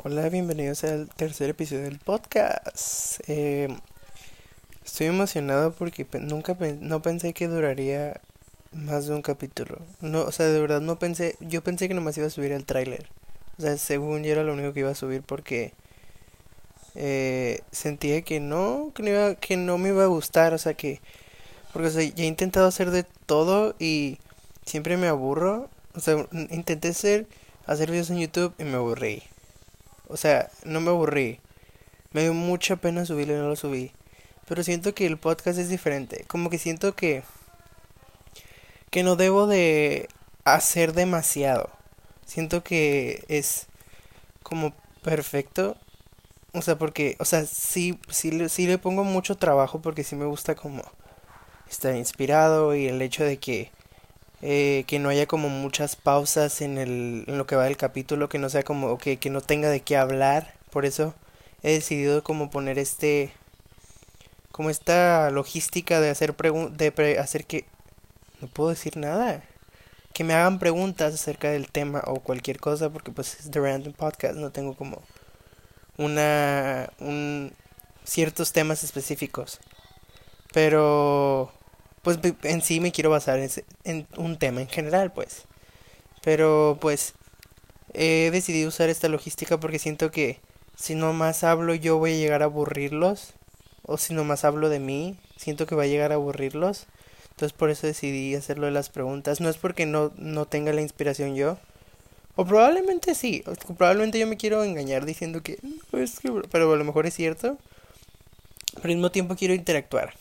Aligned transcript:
Hola, 0.00 0.28
bienvenidos 0.28 0.84
al 0.84 1.08
tercer 1.08 1.50
episodio 1.50 1.82
del 1.82 1.98
podcast. 1.98 3.18
Eh, 3.26 3.66
estoy 4.84 5.08
emocionado 5.08 5.72
porque 5.72 6.06
nunca 6.20 6.56
no 6.80 7.02
pensé 7.02 7.34
que 7.34 7.48
duraría 7.48 8.20
más 8.70 9.08
de 9.08 9.14
un 9.14 9.22
capítulo. 9.22 9.80
No, 10.00 10.22
o 10.22 10.30
sea, 10.30 10.46
de 10.46 10.60
verdad 10.60 10.80
no 10.80 11.00
pensé, 11.00 11.34
yo 11.40 11.64
pensé 11.64 11.88
que 11.88 11.94
nomás 11.94 12.16
iba 12.16 12.28
a 12.28 12.30
subir 12.30 12.52
el 12.52 12.64
tráiler. 12.64 13.08
O 13.58 13.62
sea, 13.62 13.76
según 13.76 14.22
yo 14.22 14.30
era 14.30 14.44
lo 14.44 14.52
único 14.52 14.72
que 14.72 14.80
iba 14.80 14.90
a 14.90 14.94
subir 14.94 15.22
porque 15.22 15.72
eh, 16.94 17.62
sentía 17.72 18.22
que 18.22 18.38
no, 18.38 18.92
que 18.94 19.02
no, 19.02 19.08
iba, 19.08 19.34
que 19.34 19.56
no 19.56 19.78
me 19.78 19.88
iba 19.88 20.04
a 20.04 20.06
gustar, 20.06 20.54
o 20.54 20.58
sea 20.58 20.74
que 20.74 21.00
porque 21.72 21.88
o 21.88 21.90
sea, 21.90 22.04
ya 22.04 22.22
he 22.22 22.28
intentado 22.28 22.68
hacer 22.68 22.92
de 22.92 23.02
todo 23.26 23.74
y 23.80 24.18
siempre 24.64 24.96
me 24.96 25.08
aburro. 25.08 25.68
O 25.94 26.00
sea, 26.00 26.24
intenté 26.50 26.88
hacer 26.88 27.26
hacer 27.66 27.90
videos 27.90 28.10
en 28.10 28.20
YouTube 28.20 28.54
y 28.58 28.64
me 28.64 28.76
aburrí. 28.76 29.24
O 30.08 30.16
sea, 30.16 30.50
no 30.64 30.80
me 30.80 30.90
aburrí. 30.90 31.40
Me 32.12 32.22
dio 32.22 32.34
mucha 32.34 32.76
pena 32.76 33.04
subirlo 33.04 33.34
y 33.34 33.38
no 33.38 33.48
lo 33.48 33.56
subí. 33.56 33.92
Pero 34.46 34.62
siento 34.64 34.94
que 34.94 35.06
el 35.06 35.18
podcast 35.18 35.58
es 35.58 35.68
diferente. 35.68 36.24
Como 36.26 36.50
que 36.50 36.58
siento 36.58 36.94
que. 36.94 37.22
Que 38.90 39.02
no 39.02 39.16
debo 39.16 39.46
de 39.46 40.08
hacer 40.44 40.94
demasiado. 40.94 41.70
Siento 42.24 42.64
que 42.64 43.24
es 43.28 43.66
como 44.42 44.74
perfecto. 45.02 45.76
O 46.54 46.62
sea, 46.62 46.78
porque, 46.78 47.16
o 47.20 47.26
sea, 47.26 47.44
sí, 47.44 48.00
sí, 48.08 48.48
sí 48.48 48.66
le 48.66 48.78
pongo 48.78 49.04
mucho 49.04 49.36
trabajo 49.36 49.82
porque 49.82 50.04
sí 50.04 50.16
me 50.16 50.24
gusta 50.24 50.54
como 50.54 50.82
estar 51.70 51.94
inspirado 51.94 52.74
y 52.74 52.86
el 52.86 53.02
hecho 53.02 53.24
de 53.24 53.36
que 53.36 53.70
eh, 54.42 54.84
que 54.86 54.98
no 54.98 55.08
haya 55.08 55.26
como 55.26 55.48
muchas 55.48 55.96
pausas 55.96 56.60
en, 56.60 56.78
el, 56.78 57.24
en 57.26 57.38
lo 57.38 57.46
que 57.46 57.56
va 57.56 57.64
del 57.64 57.76
capítulo, 57.76 58.28
que 58.28 58.38
no 58.38 58.48
sea 58.48 58.62
como, 58.62 58.98
que, 58.98 59.18
que 59.18 59.30
no 59.30 59.40
tenga 59.40 59.70
de 59.70 59.80
qué 59.80 59.96
hablar, 59.96 60.54
por 60.70 60.86
eso 60.86 61.14
he 61.62 61.72
decidido 61.72 62.22
como 62.22 62.50
poner 62.50 62.78
este, 62.78 63.32
como 64.52 64.70
esta 64.70 65.30
logística 65.30 66.00
de 66.00 66.10
hacer 66.10 66.36
de 66.36 67.18
hacer 67.18 67.46
que, 67.46 67.64
no 68.40 68.48
puedo 68.48 68.70
decir 68.70 68.96
nada, 68.96 69.42
que 70.12 70.24
me 70.24 70.34
hagan 70.34 70.58
preguntas 70.58 71.14
acerca 71.14 71.50
del 71.50 71.70
tema 71.70 72.02
o 72.06 72.20
cualquier 72.20 72.60
cosa, 72.60 72.90
porque 72.90 73.10
pues 73.12 73.40
es 73.40 73.50
The 73.50 73.60
Random 73.60 73.92
Podcast, 73.92 74.36
no 74.36 74.50
tengo 74.50 74.74
como 74.74 75.02
una, 75.96 76.90
un, 77.00 77.52
ciertos 78.04 78.52
temas 78.52 78.84
específicos, 78.84 79.60
pero 80.52 81.52
pues 82.16 82.34
en 82.44 82.62
sí 82.62 82.80
me 82.80 82.92
quiero 82.92 83.10
basar 83.10 83.38
en, 83.84 84.06
un 84.16 84.38
tema 84.38 84.60
en 84.60 84.68
general, 84.68 85.12
pues. 85.12 85.44
Pero 86.22 86.78
pues 86.80 87.14
he 87.94 88.30
decidido 88.32 88.68
usar 88.68 88.88
esta 88.88 89.08
logística 89.08 89.60
porque 89.60 89.78
siento 89.78 90.10
que 90.10 90.40
si 90.76 90.94
no 90.94 91.12
más 91.12 91.44
hablo 91.44 91.74
yo 91.74 91.98
voy 91.98 92.12
a 92.12 92.16
llegar 92.16 92.42
a 92.42 92.46
aburrirlos. 92.46 93.34
O 93.82 93.96
si 93.96 94.12
no 94.12 94.24
más 94.24 94.44
hablo 94.44 94.68
de 94.68 94.80
mí, 94.80 95.16
siento 95.36 95.66
que 95.66 95.74
va 95.74 95.84
a 95.84 95.86
llegar 95.86 96.12
a 96.12 96.16
aburrirlos. 96.16 96.86
Entonces 97.30 97.56
por 97.56 97.70
eso 97.70 97.86
decidí 97.86 98.34
hacerlo 98.34 98.66
de 98.66 98.72
las 98.72 98.90
preguntas. 98.90 99.40
No 99.40 99.48
es 99.48 99.56
porque 99.56 99.86
no, 99.86 100.12
no 100.16 100.46
tenga 100.46 100.72
la 100.72 100.82
inspiración 100.82 101.36
yo. 101.36 101.58
O 102.36 102.44
probablemente 102.44 103.14
sí. 103.14 103.42
O 103.46 103.74
probablemente 103.74 104.18
yo 104.18 104.26
me 104.26 104.36
quiero 104.36 104.62
engañar 104.62 105.06
diciendo 105.06 105.42
que... 105.42 105.58
Pues, 105.90 106.20
pero 106.50 106.72
a 106.72 106.76
lo 106.76 106.84
mejor 106.84 107.06
es 107.06 107.14
cierto. 107.14 107.58
Pero 108.74 108.88
al 108.88 108.96
mismo 108.96 109.10
tiempo 109.10 109.36
quiero 109.36 109.54
interactuar. 109.54 110.14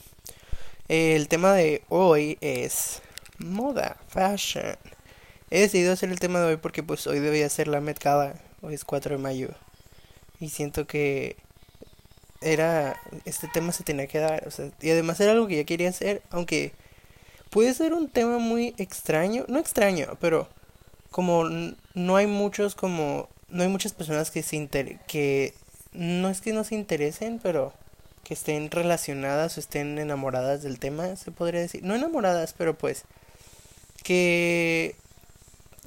El 0.90 1.28
tema 1.28 1.52
de 1.52 1.82
hoy 1.90 2.38
es 2.40 3.02
moda, 3.40 3.98
fashion. 4.08 4.78
He 5.50 5.60
decidido 5.60 5.92
hacer 5.92 6.10
el 6.10 6.20
tema 6.20 6.40
de 6.40 6.46
hoy 6.46 6.58
porque 6.58 6.82
pues 6.82 7.08
hoy 7.08 7.20
debía 7.20 7.50
ser 7.50 7.68
la 7.68 7.82
Met 7.82 8.00
hoy 8.62 8.74
es 8.74 8.86
4 8.86 9.18
de 9.18 9.22
mayo. 9.22 9.50
Y 10.40 10.48
siento 10.48 10.88
que 10.88 11.36
era 12.40 13.02
este 13.26 13.50
tema 13.50 13.74
se 13.74 13.84
tenía 13.84 14.08
que 14.08 14.20
dar, 14.20 14.48
o 14.48 14.52
sea, 14.52 14.72
y 14.80 14.90
además 14.92 15.20
era 15.20 15.34
algo 15.34 15.48
que 15.48 15.58
ya 15.58 15.64
quería 15.66 15.90
hacer, 15.90 16.22
aunque 16.30 16.72
puede 17.50 17.74
ser 17.74 17.94
un 17.94 18.08
tema 18.09 18.38
muy 18.38 18.74
extraño, 18.78 19.44
no 19.50 19.59
extraño, 19.59 20.18
pero 20.22 20.47
como 21.12 21.46
no 21.96 22.16
hay 22.16 22.28
muchos 22.28 22.76
como 22.76 23.28
no 23.50 23.64
hay 23.64 23.70
muchas 23.70 23.92
personas 23.92 24.31
que 24.31 24.44
se 24.44 24.56
inter 24.56 25.00
que 25.08 25.53
no 25.92 26.30
es 26.30 26.40
que 26.40 26.53
no 26.53 26.64
se 26.64 26.76
interesen, 26.76 27.40
pero 27.44 27.74
que 28.28 28.34
estén 28.34 28.70
relacionadas 28.70 29.56
o 29.56 29.62
estén 29.62 29.98
enamoradas 29.98 30.62
del 30.62 30.80
tema, 30.80 31.16
se 31.16 31.32
podría 31.32 31.62
decir. 31.62 31.82
No 31.84 31.96
enamoradas, 31.96 32.52
pero 32.52 32.78
pues 32.78 33.06
que 34.04 34.98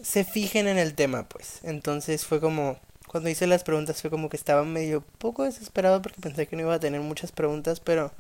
se 0.03 0.25
fijen 0.25 0.67
en 0.67 0.79
el 0.79 0.95
tema, 0.95 1.29
pues. 1.29 1.61
Entonces 1.65 2.25
fue 2.25 2.41
como, 2.41 2.79
cuando 3.09 3.29
hice 3.29 3.47
las 3.47 3.63
preguntas 3.63 4.01
fue 4.01 4.09
como 4.09 4.31
que 4.31 4.39
estaba 4.39 4.65
medio 4.65 5.03
poco 5.19 5.45
desesperado 5.45 6.01
porque 6.01 6.23
pensé 6.23 6.47
que 6.47 6.57
no 6.57 6.63
iba 6.63 6.73
a 6.73 6.81
tener 6.81 7.03
muchas 7.03 7.31
preguntas, 7.31 7.79
pero 7.79 8.11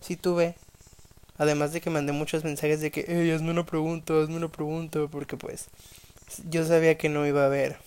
sí 0.00 0.16
tuve. 0.16 0.54
Además 1.38 1.72
de 1.72 1.80
que 1.80 1.88
mandé 1.88 2.12
muchos 2.12 2.44
mensajes 2.44 2.82
de 2.82 2.90
que, 2.90 3.06
hey, 3.08 3.30
hazme 3.30 3.52
una 3.52 3.64
pregunta, 3.64 4.12
hazme 4.22 4.36
una 4.36 4.52
pregunta, 4.52 5.06
porque 5.10 5.38
pues 5.38 5.68
yo 6.50 6.66
sabía 6.66 6.98
que 6.98 7.08
no 7.08 7.26
iba 7.26 7.42
a 7.42 7.46
haber. 7.46 7.78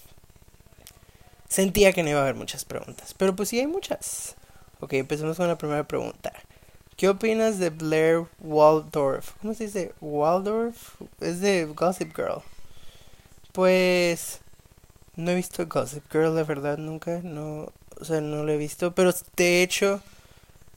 Sentía 1.47 1.93
que 1.93 2.01
no 2.01 2.09
iba 2.09 2.19
a 2.19 2.23
haber 2.23 2.35
muchas 2.35 2.65
preguntas, 2.65 3.13
pero 3.15 3.35
pues 3.35 3.49
sí 3.49 3.59
hay 3.59 3.67
muchas. 3.67 4.35
Ok, 4.79 4.93
empecemos 4.93 5.37
con 5.37 5.47
la 5.47 5.57
primera 5.57 5.87
pregunta. 5.87 6.31
¿Qué 6.95 7.09
opinas 7.09 7.59
de 7.59 7.69
Blair 7.69 8.25
Waldorf? 8.39 9.33
¿Cómo 9.41 9.53
se 9.53 9.65
dice? 9.65 9.93
Waldorf 10.01 11.01
es 11.21 11.41
de 11.41 11.65
Gossip 11.65 12.15
Girl. 12.15 12.41
Pues 13.51 14.41
no 15.15 15.31
he 15.31 15.35
visto 15.35 15.65
Gossip 15.67 16.03
Girl, 16.11 16.35
la 16.35 16.43
verdad, 16.43 16.77
nunca. 16.77 17.21
No, 17.23 17.71
o 17.99 18.05
sea, 18.05 18.21
no 18.21 18.43
lo 18.43 18.51
he 18.51 18.57
visto. 18.57 18.93
Pero 18.95 19.13
de 19.35 19.63
hecho, 19.63 20.01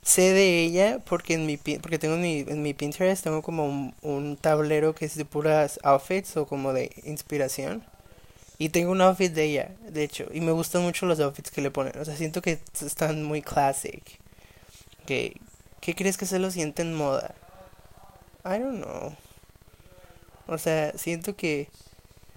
sé 0.03 0.33
de 0.33 0.65
ella 0.65 1.01
porque 1.07 1.35
en 1.35 1.47
mi 1.47 1.57
porque 1.57 1.99
tengo 1.99 2.15
en 2.17 2.23
mi, 2.23 2.41
en 2.41 2.63
mi 2.63 2.75
Pinterest 2.75 3.25
tengo 3.25 3.43
como 3.43 3.67
un, 3.67 3.95
un 4.03 4.37
tablero 4.37 4.95
que 4.95 5.07
es 5.07 5.17
de 5.17 5.25
puras 5.25 5.81
outfits 5.85 6.37
o 6.37 6.47
como 6.47 6.73
de 6.73 6.91
inspiración. 7.05 7.85
Y 8.63 8.69
tengo 8.69 8.93
un 8.93 9.01
outfit 9.01 9.33
de 9.33 9.43
ella, 9.43 9.73
de 9.89 10.05
hecho. 10.05 10.27
Y 10.33 10.41
me 10.41 10.53
gustan 10.53 10.83
mucho 10.83 11.05
los 11.05 11.19
outfits 11.19 11.51
que 11.51 11.61
le 11.63 11.73
ponen. 11.73 11.99
O 11.99 12.05
sea, 12.05 12.15
siento 12.15 12.43
que 12.43 12.61
están 12.81 13.25
muy 13.25 13.43
classic. 13.43 14.21
¿Qué, 15.05 15.35
¿Qué 15.81 15.97
crees 15.97 16.17
que 16.17 16.27
se 16.27 16.39
lo 16.39 16.49
siente 16.49 16.83
en 16.83 16.95
moda? 16.95 17.35
I 18.45 18.61
don't 18.61 18.81
know. 18.81 19.17
O 20.47 20.59
sea, 20.59 20.97
siento 20.97 21.35
que... 21.35 21.71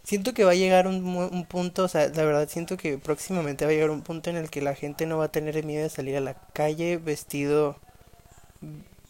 Siento 0.03 0.33
que 0.33 0.43
va 0.43 0.53
a 0.53 0.55
llegar 0.55 0.87
un, 0.87 1.05
un 1.05 1.45
punto, 1.45 1.83
o 1.83 1.87
sea, 1.87 2.07
la 2.07 2.25
verdad 2.25 2.49
siento 2.49 2.75
que 2.75 2.97
próximamente 2.97 3.65
va 3.65 3.69
a 3.69 3.75
llegar 3.75 3.91
un 3.91 4.01
punto 4.01 4.31
en 4.31 4.37
el 4.37 4.49
que 4.49 4.61
la 4.61 4.73
gente 4.73 5.05
no 5.05 5.19
va 5.19 5.25
a 5.25 5.31
tener 5.31 5.63
miedo 5.63 5.83
de 5.83 5.89
salir 5.89 6.17
a 6.17 6.21
la 6.21 6.33
calle 6.53 6.97
vestido 6.97 7.79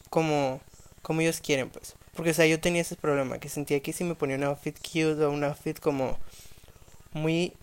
como, 0.09 0.59
como 1.01 1.21
ellos 1.21 1.39
quieren, 1.39 1.69
pues. 1.69 1.95
Porque, 2.13 2.31
o 2.31 2.33
sea, 2.33 2.45
yo 2.45 2.59
tenía 2.59 2.81
ese 2.81 2.97
problema, 2.97 3.39
que 3.39 3.47
sentía 3.47 3.79
que 3.79 3.93
si 3.93 4.03
me 4.03 4.15
ponía 4.15 4.35
un 4.35 4.43
outfit 4.43 4.77
cute 4.77 5.23
o 5.23 5.31
un 5.31 5.45
outfit 5.45 5.79
como 5.79 6.17
muy 7.15 7.53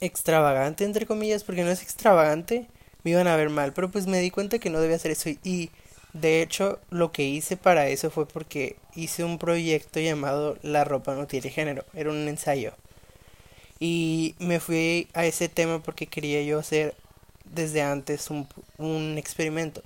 extravagante, 0.00 0.84
entre 0.84 1.06
comillas, 1.06 1.44
porque 1.44 1.62
no 1.62 1.70
es 1.70 1.82
extravagante, 1.82 2.66
me 3.04 3.12
iban 3.12 3.28
a 3.28 3.36
ver 3.36 3.50
mal, 3.50 3.72
pero 3.72 3.90
pues 3.90 4.06
me 4.06 4.20
di 4.20 4.30
cuenta 4.30 4.58
que 4.58 4.70
no 4.70 4.80
debía 4.80 4.96
hacer 4.96 5.12
eso 5.12 5.30
y 5.44 5.70
de 6.12 6.42
hecho 6.42 6.80
lo 6.90 7.12
que 7.12 7.24
hice 7.24 7.56
para 7.56 7.88
eso 7.88 8.10
fue 8.10 8.26
porque 8.26 8.76
hice 8.96 9.24
un 9.24 9.38
proyecto 9.38 10.00
llamado 10.00 10.58
La 10.62 10.84
ropa 10.84 11.14
no 11.14 11.26
tiene 11.26 11.50
género, 11.50 11.84
era 11.94 12.10
un 12.10 12.28
ensayo. 12.28 12.72
Y 13.78 14.34
me 14.38 14.60
fui 14.60 15.08
a 15.14 15.24
ese 15.24 15.48
tema 15.48 15.82
porque 15.82 16.06
quería 16.06 16.42
yo 16.42 16.58
hacer 16.58 16.94
desde 17.44 17.82
antes 17.82 18.30
un, 18.30 18.46
un 18.78 19.16
experimento. 19.18 19.82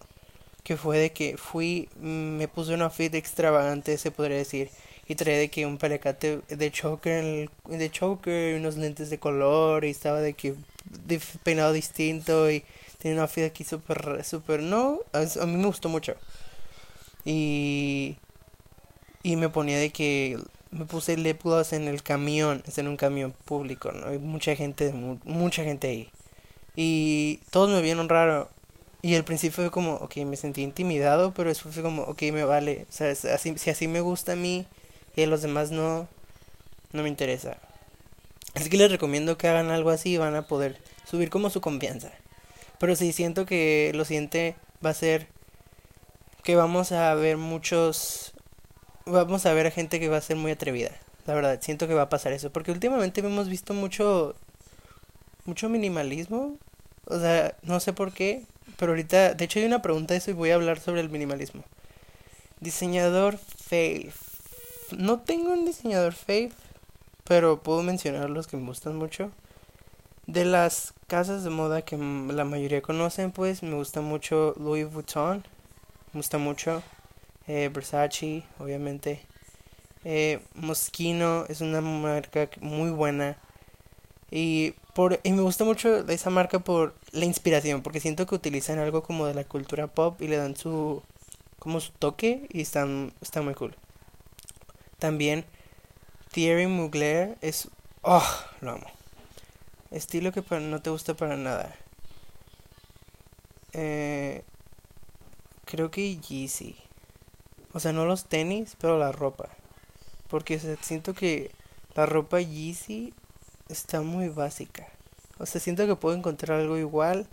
Que 0.64 0.76
fue 0.76 0.98
de 0.98 1.12
que 1.12 1.36
fui, 1.36 1.88
me 2.00 2.48
puse 2.48 2.74
una 2.74 2.90
fit 2.90 3.14
extravagante, 3.14 3.98
se 3.98 4.10
podría 4.10 4.38
decir 4.38 4.70
y 5.06 5.14
traía 5.14 5.38
de 5.38 5.50
que 5.50 5.66
un 5.66 5.78
palecate 5.78 6.40
de 6.48 6.70
choker, 6.70 7.50
de 7.68 7.90
choker, 7.90 8.56
unos 8.58 8.76
lentes 8.76 9.10
de 9.10 9.18
color 9.18 9.84
y 9.84 9.90
estaba 9.90 10.20
de 10.20 10.34
que 10.34 10.54
peinado 11.42 11.72
distinto 11.72 12.50
y 12.50 12.64
tenía 12.98 13.18
una 13.18 13.28
fila 13.28 13.48
aquí 13.48 13.64
súper, 13.64 14.24
súper, 14.24 14.62
no, 14.62 15.00
a, 15.12 15.46
mí 15.46 15.56
me 15.56 15.66
gustó 15.66 15.88
mucho. 15.88 16.14
Y, 17.24 18.16
y 19.22 19.36
me 19.36 19.48
ponía 19.48 19.78
de 19.78 19.90
que 19.90 20.38
me 20.70 20.86
puse 20.86 21.16
lip 21.16 21.42
gloss 21.42 21.72
en 21.72 21.86
el 21.88 22.02
camión, 22.02 22.62
es 22.66 22.78
en 22.78 22.88
un 22.88 22.96
camión 22.96 23.32
público, 23.44 23.92
¿no? 23.92 24.08
Hay 24.08 24.18
mucha 24.18 24.56
gente, 24.56 24.92
mucha 25.24 25.64
gente 25.64 25.88
ahí. 25.88 26.10
Y 26.76 27.40
todos 27.50 27.70
me 27.70 27.80
vieron 27.82 28.08
raro. 28.08 28.50
Y 29.02 29.14
al 29.14 29.24
principio 29.24 29.56
fue 29.56 29.70
como, 29.70 29.94
ok, 29.96 30.16
me 30.26 30.36
sentí 30.36 30.62
intimidado, 30.62 31.34
pero 31.34 31.50
después 31.50 31.74
fue 31.74 31.82
como, 31.82 32.02
ok, 32.04 32.22
me 32.32 32.44
vale. 32.44 32.86
O 32.88 32.92
sea, 32.92 33.14
si 33.14 33.70
así 33.70 33.86
me 33.86 34.00
gusta 34.00 34.32
a 34.32 34.36
mí, 34.36 34.66
y 35.16 35.22
a 35.22 35.26
los 35.26 35.42
demás 35.42 35.70
no, 35.70 36.08
no 36.92 37.02
me 37.02 37.08
interesa. 37.08 37.58
Así 38.54 38.70
que 38.70 38.76
les 38.76 38.90
recomiendo 38.90 39.36
que 39.36 39.48
hagan 39.48 39.70
algo 39.70 39.90
así 39.90 40.12
y 40.12 40.16
van 40.16 40.36
a 40.36 40.46
poder 40.46 40.78
subir 41.04 41.30
como 41.30 41.50
su 41.50 41.60
confianza. 41.60 42.12
Pero 42.78 42.96
si 42.96 43.12
siento 43.12 43.46
que 43.46 43.92
lo 43.94 44.04
siguiente 44.04 44.56
va 44.84 44.90
a 44.90 44.94
ser 44.94 45.28
que 46.42 46.56
vamos 46.56 46.92
a 46.92 47.14
ver 47.14 47.36
muchos... 47.36 48.32
Vamos 49.06 49.44
a 49.44 49.52
ver 49.52 49.66
a 49.66 49.70
gente 49.70 50.00
que 50.00 50.08
va 50.08 50.18
a 50.18 50.22
ser 50.22 50.36
muy 50.36 50.52
atrevida. 50.52 50.90
La 51.26 51.34
verdad, 51.34 51.58
siento 51.60 51.88
que 51.88 51.94
va 51.94 52.02
a 52.02 52.08
pasar 52.08 52.32
eso. 52.32 52.50
Porque 52.50 52.70
últimamente 52.70 53.20
hemos 53.20 53.48
visto 53.48 53.74
mucho... 53.74 54.34
mucho 55.46 55.68
minimalismo. 55.68 56.56
O 57.06 57.18
sea, 57.18 57.56
no 57.62 57.80
sé 57.80 57.92
por 57.92 58.12
qué, 58.12 58.44
pero 58.78 58.92
ahorita, 58.92 59.34
de 59.34 59.44
hecho 59.44 59.58
hay 59.58 59.66
una 59.66 59.82
pregunta 59.82 60.14
de 60.14 60.18
eso 60.18 60.30
y 60.30 60.34
voy 60.34 60.50
a 60.50 60.54
hablar 60.54 60.80
sobre 60.80 61.00
el 61.00 61.10
minimalismo. 61.10 61.64
Diseñador 62.60 63.38
fail. 63.38 64.12
No 64.96 65.18
tengo 65.18 65.52
un 65.52 65.64
diseñador 65.64 66.12
fail, 66.12 66.52
pero 67.24 67.60
puedo 67.62 67.82
mencionar 67.82 68.30
los 68.30 68.46
que 68.46 68.56
me 68.56 68.66
gustan 68.66 68.96
mucho. 68.96 69.32
De 70.26 70.44
las 70.44 70.94
casas 71.08 71.42
de 71.42 71.50
moda 71.50 71.82
que 71.82 71.96
la 71.96 72.44
mayoría 72.44 72.80
conocen, 72.80 73.32
pues 73.32 73.62
me 73.62 73.74
gusta 73.74 74.00
mucho 74.00 74.54
Louis 74.56 74.90
Vuitton, 74.90 75.44
me 76.12 76.18
gusta 76.20 76.38
mucho 76.38 76.82
eh, 77.48 77.70
Versace, 77.72 78.44
obviamente. 78.60 79.20
Eh, 80.04 80.40
Moschino 80.54 81.44
es 81.48 81.60
una 81.60 81.80
marca 81.80 82.48
muy 82.60 82.90
buena. 82.90 83.36
Y, 84.30 84.74
por, 84.94 85.18
y 85.24 85.32
me 85.32 85.42
gusta 85.42 85.64
mucho 85.64 86.06
esa 86.08 86.30
marca 86.30 86.60
por 86.60 86.94
la 87.10 87.24
inspiración, 87.24 87.82
porque 87.82 88.00
siento 88.00 88.26
que 88.26 88.36
utilizan 88.36 88.78
algo 88.78 89.02
como 89.02 89.26
de 89.26 89.34
la 89.34 89.44
cultura 89.44 89.88
pop 89.88 90.20
y 90.22 90.28
le 90.28 90.36
dan 90.36 90.56
su 90.56 91.02
como 91.58 91.80
su 91.80 91.92
toque 91.92 92.46
y 92.50 92.60
están, 92.60 93.12
está 93.20 93.42
muy 93.42 93.54
cool. 93.54 93.74
También 95.04 95.44
Thierry 96.32 96.66
Mugler 96.66 97.36
es... 97.42 97.68
¡Oh! 98.00 98.26
Lo 98.62 98.70
amo. 98.70 98.86
Estilo 99.90 100.32
que 100.32 100.42
no 100.60 100.80
te 100.80 100.88
gusta 100.88 101.12
para 101.12 101.36
nada. 101.36 101.76
Eh, 103.74 104.44
creo 105.66 105.90
que 105.90 106.16
Yeezy. 106.16 106.78
O 107.74 107.80
sea, 107.80 107.92
no 107.92 108.06
los 108.06 108.24
tenis, 108.24 108.78
pero 108.80 108.98
la 108.98 109.12
ropa. 109.12 109.50
Porque 110.28 110.58
siento 110.80 111.12
que 111.12 111.50
la 111.94 112.06
ropa 112.06 112.40
Yeezy 112.40 113.12
está 113.68 114.00
muy 114.00 114.30
básica. 114.30 114.88
O 115.36 115.44
sea, 115.44 115.60
siento 115.60 115.86
que 115.86 115.96
puedo 115.96 116.16
encontrar 116.16 116.60
algo 116.60 116.78
igual 116.78 117.26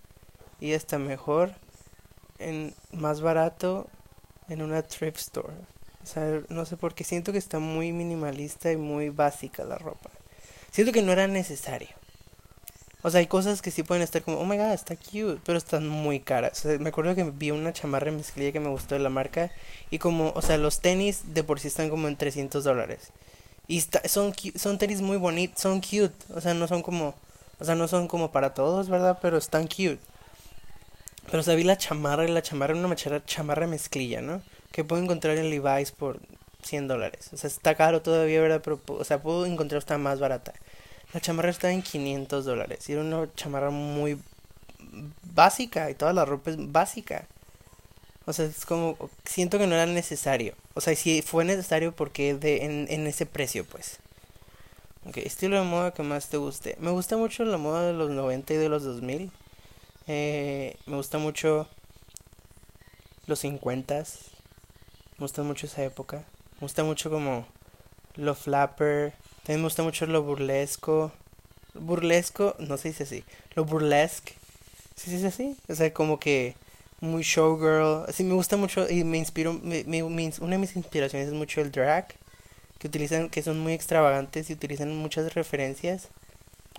y 0.59 0.73
hasta 0.73 0.99
mejor, 0.99 1.55
en 2.37 2.75
más 2.91 3.21
barato, 3.21 3.87
en 4.49 4.61
una 4.61 4.81
thrift 4.81 5.19
store. 5.19 5.53
O 6.03 6.05
sea, 6.05 6.41
no 6.49 6.65
sé 6.65 6.77
por 6.77 6.93
qué 6.93 7.03
siento 7.03 7.31
que 7.31 7.37
está 7.37 7.59
muy 7.59 7.91
minimalista 7.91 8.71
y 8.71 8.77
muy 8.77 9.09
básica 9.09 9.63
la 9.63 9.77
ropa. 9.77 10.09
Siento 10.71 10.93
que 10.93 11.01
no 11.01 11.11
era 11.11 11.27
necesario. 11.27 11.89
O 13.03 13.09
sea, 13.09 13.19
hay 13.19 13.27
cosas 13.27 13.61
que 13.61 13.71
sí 13.71 13.81
pueden 13.81 14.03
estar 14.03 14.21
como, 14.21 14.37
oh 14.37 14.45
my 14.45 14.57
god, 14.57 14.73
está 14.73 14.95
cute, 14.95 15.39
pero 15.43 15.57
están 15.57 15.87
muy 15.87 16.19
caras. 16.19 16.59
O 16.59 16.69
sea, 16.69 16.77
me 16.77 16.89
acuerdo 16.89 17.15
que 17.15 17.23
vi 17.23 17.49
una 17.51 17.73
chamarra 17.73 18.11
mezclilla 18.11 18.51
que 18.51 18.59
me 18.59 18.69
gustó 18.69 18.95
de 18.95 19.01
la 19.01 19.09
marca. 19.09 19.51
Y 19.89 19.97
como, 19.97 20.31
o 20.35 20.41
sea, 20.41 20.57
los 20.57 20.81
tenis 20.81 21.33
de 21.33 21.43
por 21.43 21.59
sí 21.59 21.67
están 21.67 21.89
como 21.89 22.07
en 22.07 22.15
300 22.15 22.63
dólares. 22.63 23.11
Y 23.67 23.81
son, 24.05 24.33
son 24.55 24.77
tenis 24.77 25.01
muy 25.01 25.17
bonitos, 25.17 25.61
son 25.61 25.81
cute. 25.81 26.13
O 26.33 26.41
sea, 26.41 26.53
no 26.53 26.67
son 26.67 26.83
como, 26.83 27.15
o 27.59 27.65
sea, 27.65 27.75
no 27.75 27.87
son 27.87 28.07
como 28.07 28.31
para 28.31 28.53
todos, 28.53 28.89
¿verdad? 28.89 29.17
Pero 29.21 29.37
están 29.37 29.67
cute. 29.67 29.99
Pero 31.25 31.39
o 31.39 31.43
sea, 31.43 31.55
vi 31.55 31.63
la 31.63 31.77
chamarra 31.77 32.25
y 32.25 32.27
la 32.27 32.41
chamarra, 32.41 32.75
una 32.75 32.95
chamarra 32.95 33.65
mezclilla, 33.65 34.21
¿no? 34.21 34.41
Que 34.71 34.83
puedo 34.83 35.01
encontrar 35.01 35.37
en 35.37 35.49
Levi's 35.49 35.91
por 35.91 36.19
100 36.63 36.87
dólares. 36.87 37.29
O 37.33 37.37
sea, 37.37 37.47
está 37.47 37.75
caro 37.75 38.01
todavía, 38.01 38.41
¿verdad? 38.41 38.61
Pero, 38.63 38.79
o 38.87 39.03
sea, 39.03 39.21
puedo 39.21 39.45
encontrar 39.45 39.79
esta 39.79 39.97
más 39.97 40.19
barata. 40.19 40.53
La 41.13 41.19
chamarra 41.19 41.49
está 41.49 41.71
en 41.71 41.81
500 41.81 42.45
dólares. 42.45 42.89
Y 42.89 42.93
era 42.93 43.01
una 43.01 43.27
chamarra 43.35 43.69
muy 43.69 44.19
básica 45.23 45.89
y 45.89 45.95
toda 45.95 46.13
la 46.13 46.25
ropa 46.25 46.51
es 46.51 46.71
básica. 46.71 47.27
O 48.25 48.33
sea, 48.33 48.45
es 48.45 48.65
como, 48.65 48.97
siento 49.25 49.57
que 49.57 49.67
no 49.67 49.75
era 49.75 49.85
necesario. 49.85 50.55
O 50.73 50.81
sea, 50.81 50.95
si 50.95 51.21
fue 51.21 51.43
necesario 51.43 51.91
porque 51.93 52.35
de, 52.35 52.65
en, 52.65 52.87
en 52.89 53.07
ese 53.07 53.25
precio, 53.25 53.65
pues. 53.65 53.99
Ok, 55.05 55.17
estilo 55.17 55.57
de 55.57 55.63
moda 55.63 55.93
que 55.93 56.03
más 56.03 56.29
te 56.29 56.37
guste. 56.37 56.77
Me 56.79 56.91
gusta 56.91 57.17
mucho 57.17 57.43
la 57.43 57.57
moda 57.57 57.87
de 57.87 57.93
los 57.93 58.11
90 58.11 58.53
y 58.53 58.57
de 58.57 58.69
los 58.69 58.83
2000. 58.83 59.31
Eh, 60.07 60.77
me 60.85 60.95
gusta 60.95 61.17
mucho 61.17 61.67
los 63.25 63.39
50 63.39 64.03
Me 65.21 65.25
gusta 65.25 65.43
mucho 65.43 65.67
esa 65.67 65.83
época. 65.83 66.23
Me 66.55 66.61
gusta 66.61 66.83
mucho 66.83 67.11
como 67.11 67.45
lo 68.15 68.33
flapper. 68.33 69.13
También 69.43 69.59
me 69.59 69.67
gusta 69.67 69.83
mucho 69.83 70.07
lo 70.07 70.23
burlesco. 70.23 71.11
Burlesco, 71.75 72.55
no 72.57 72.75
se 72.77 72.87
dice 72.87 73.03
así. 73.03 73.23
Lo 73.53 73.63
burlesque. 73.63 74.33
¿Sí 74.95 75.11
se 75.11 75.17
dice 75.17 75.27
así? 75.27 75.55
O 75.69 75.75
sea, 75.75 75.93
como 75.93 76.19
que 76.19 76.55
muy 77.01 77.21
showgirl. 77.21 78.09
Así 78.09 78.23
me 78.23 78.33
gusta 78.33 78.57
mucho 78.57 78.89
y 78.89 79.03
me 79.03 79.19
inspiro. 79.19 79.53
Me, 79.53 79.83
me, 79.83 80.01
una 80.01 80.55
de 80.55 80.57
mis 80.57 80.75
inspiraciones 80.75 81.27
es 81.27 81.35
mucho 81.35 81.61
el 81.61 81.71
drag. 81.71 82.07
Que 82.79 82.87
utilizan, 82.87 83.29
que 83.29 83.43
son 83.43 83.59
muy 83.59 83.73
extravagantes 83.73 84.49
y 84.49 84.53
utilizan 84.53 84.97
muchas 84.97 85.35
referencias. 85.35 86.07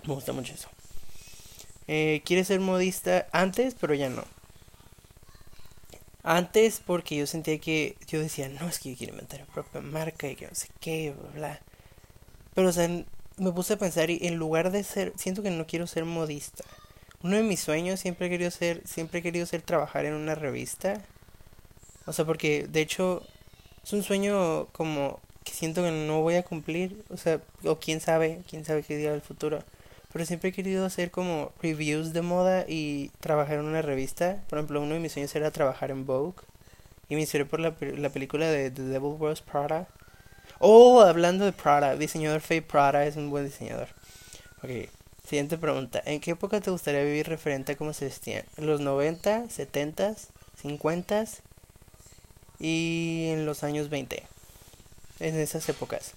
Me 0.05 0.15
gusta 0.15 0.33
mucho 0.33 0.53
eso. 0.53 0.67
Eh, 1.87 2.21
quiere 2.25 2.43
ser 2.43 2.59
modista 2.59 3.25
antes, 3.31 3.73
pero 3.79 3.93
ya 3.93 4.09
no. 4.09 4.25
Antes 6.23 6.81
porque 6.85 7.17
yo 7.17 7.27
sentía 7.27 7.59
que 7.59 7.97
yo 8.07 8.19
decía, 8.21 8.47
no, 8.49 8.67
es 8.67 8.79
que 8.79 8.91
yo 8.91 8.97
quiero 8.97 9.13
inventar 9.13 9.41
mi 9.41 9.45
propia 9.47 9.81
marca 9.81 10.27
y 10.27 10.35
que 10.35 10.47
no 10.47 10.55
sé 10.55 10.69
qué, 10.79 11.11
bla, 11.11 11.31
bla. 11.31 11.61
Pero, 12.53 12.69
o 12.69 12.71
sea, 12.71 12.87
me 13.37 13.51
puse 13.51 13.73
a 13.73 13.77
pensar 13.77 14.09
y 14.09 14.19
en 14.21 14.35
lugar 14.35 14.71
de 14.71 14.83
ser, 14.83 15.13
siento 15.17 15.43
que 15.43 15.51
no 15.51 15.65
quiero 15.67 15.87
ser 15.87 16.05
modista. 16.05 16.63
Uno 17.23 17.37
de 17.37 17.43
mis 17.43 17.59
sueños 17.59 17.99
siempre 17.99 18.27
he 18.27 18.29
querido 18.29 18.51
ser, 18.51 18.81
siempre 18.85 19.19
he 19.19 19.23
querido 19.23 19.45
ser 19.45 19.61
trabajar 19.61 20.05
en 20.05 20.13
una 20.13 20.35
revista. 20.35 21.01
O 22.05 22.13
sea, 22.13 22.25
porque 22.25 22.67
de 22.67 22.81
hecho 22.81 23.23
es 23.83 23.93
un 23.93 24.03
sueño 24.03 24.67
como 24.73 25.19
que 25.43 25.53
siento 25.53 25.83
que 25.83 25.91
no 25.91 26.21
voy 26.21 26.35
a 26.35 26.43
cumplir. 26.43 27.03
O 27.09 27.17
sea, 27.17 27.41
o 27.65 27.79
quién 27.79 28.01
sabe, 28.01 28.41
quién 28.49 28.65
sabe 28.65 28.83
qué 28.83 28.97
día 28.97 29.11
del 29.11 29.21
futuro. 29.21 29.63
Pero 30.13 30.25
siempre 30.27 30.49
he 30.49 30.53
querido 30.53 30.85
hacer 30.85 31.09
como 31.09 31.51
reviews 31.61 32.13
de 32.13 32.21
moda 32.21 32.65
y 32.67 33.09
trabajar 33.19 33.55
en 33.55 33.65
una 33.65 33.81
revista. 33.81 34.43
Por 34.47 34.59
ejemplo, 34.59 34.79
uno 34.79 34.93
de 34.93 34.99
mis 34.99 35.11
sueños 35.11 35.35
era 35.35 35.49
trabajar 35.49 35.89
en 35.89 36.05
Vogue. 36.05 36.35
Y 37.09 37.15
me 37.15 37.21
inspiré 37.21 37.45
por 37.45 37.59
la, 37.59 37.75
la 37.79 38.09
película 38.09 38.45
de 38.45 38.69
The 38.69 38.83
Devil 38.83 39.15
Wears 39.19 39.41
Prada. 39.41 39.87
Oh, 40.59 41.01
hablando 41.01 41.45
de 41.45 41.51
Prada, 41.51 41.95
diseñador 41.95 42.41
Faye 42.41 42.61
Prada 42.61 43.05
es 43.05 43.15
un 43.15 43.31
buen 43.31 43.45
diseñador. 43.45 43.87
Ok, 44.61 44.87
siguiente 45.27 45.57
pregunta. 45.57 46.01
¿En 46.05 46.21
qué 46.21 46.31
época 46.31 46.61
te 46.61 46.71
gustaría 46.71 47.03
vivir 47.03 47.27
referente 47.27 47.73
a 47.73 47.75
cómo 47.75 47.91
se 47.91 48.05
vestían? 48.05 48.45
¿En 48.57 48.67
los 48.67 48.81
90, 48.81 49.49
70, 49.49 50.15
50 50.61 51.25
y 52.59 53.29
en 53.31 53.45
los 53.45 53.63
años 53.63 53.89
20? 53.89 54.23
En 55.19 55.35
esas 55.39 55.67
épocas. 55.69 56.13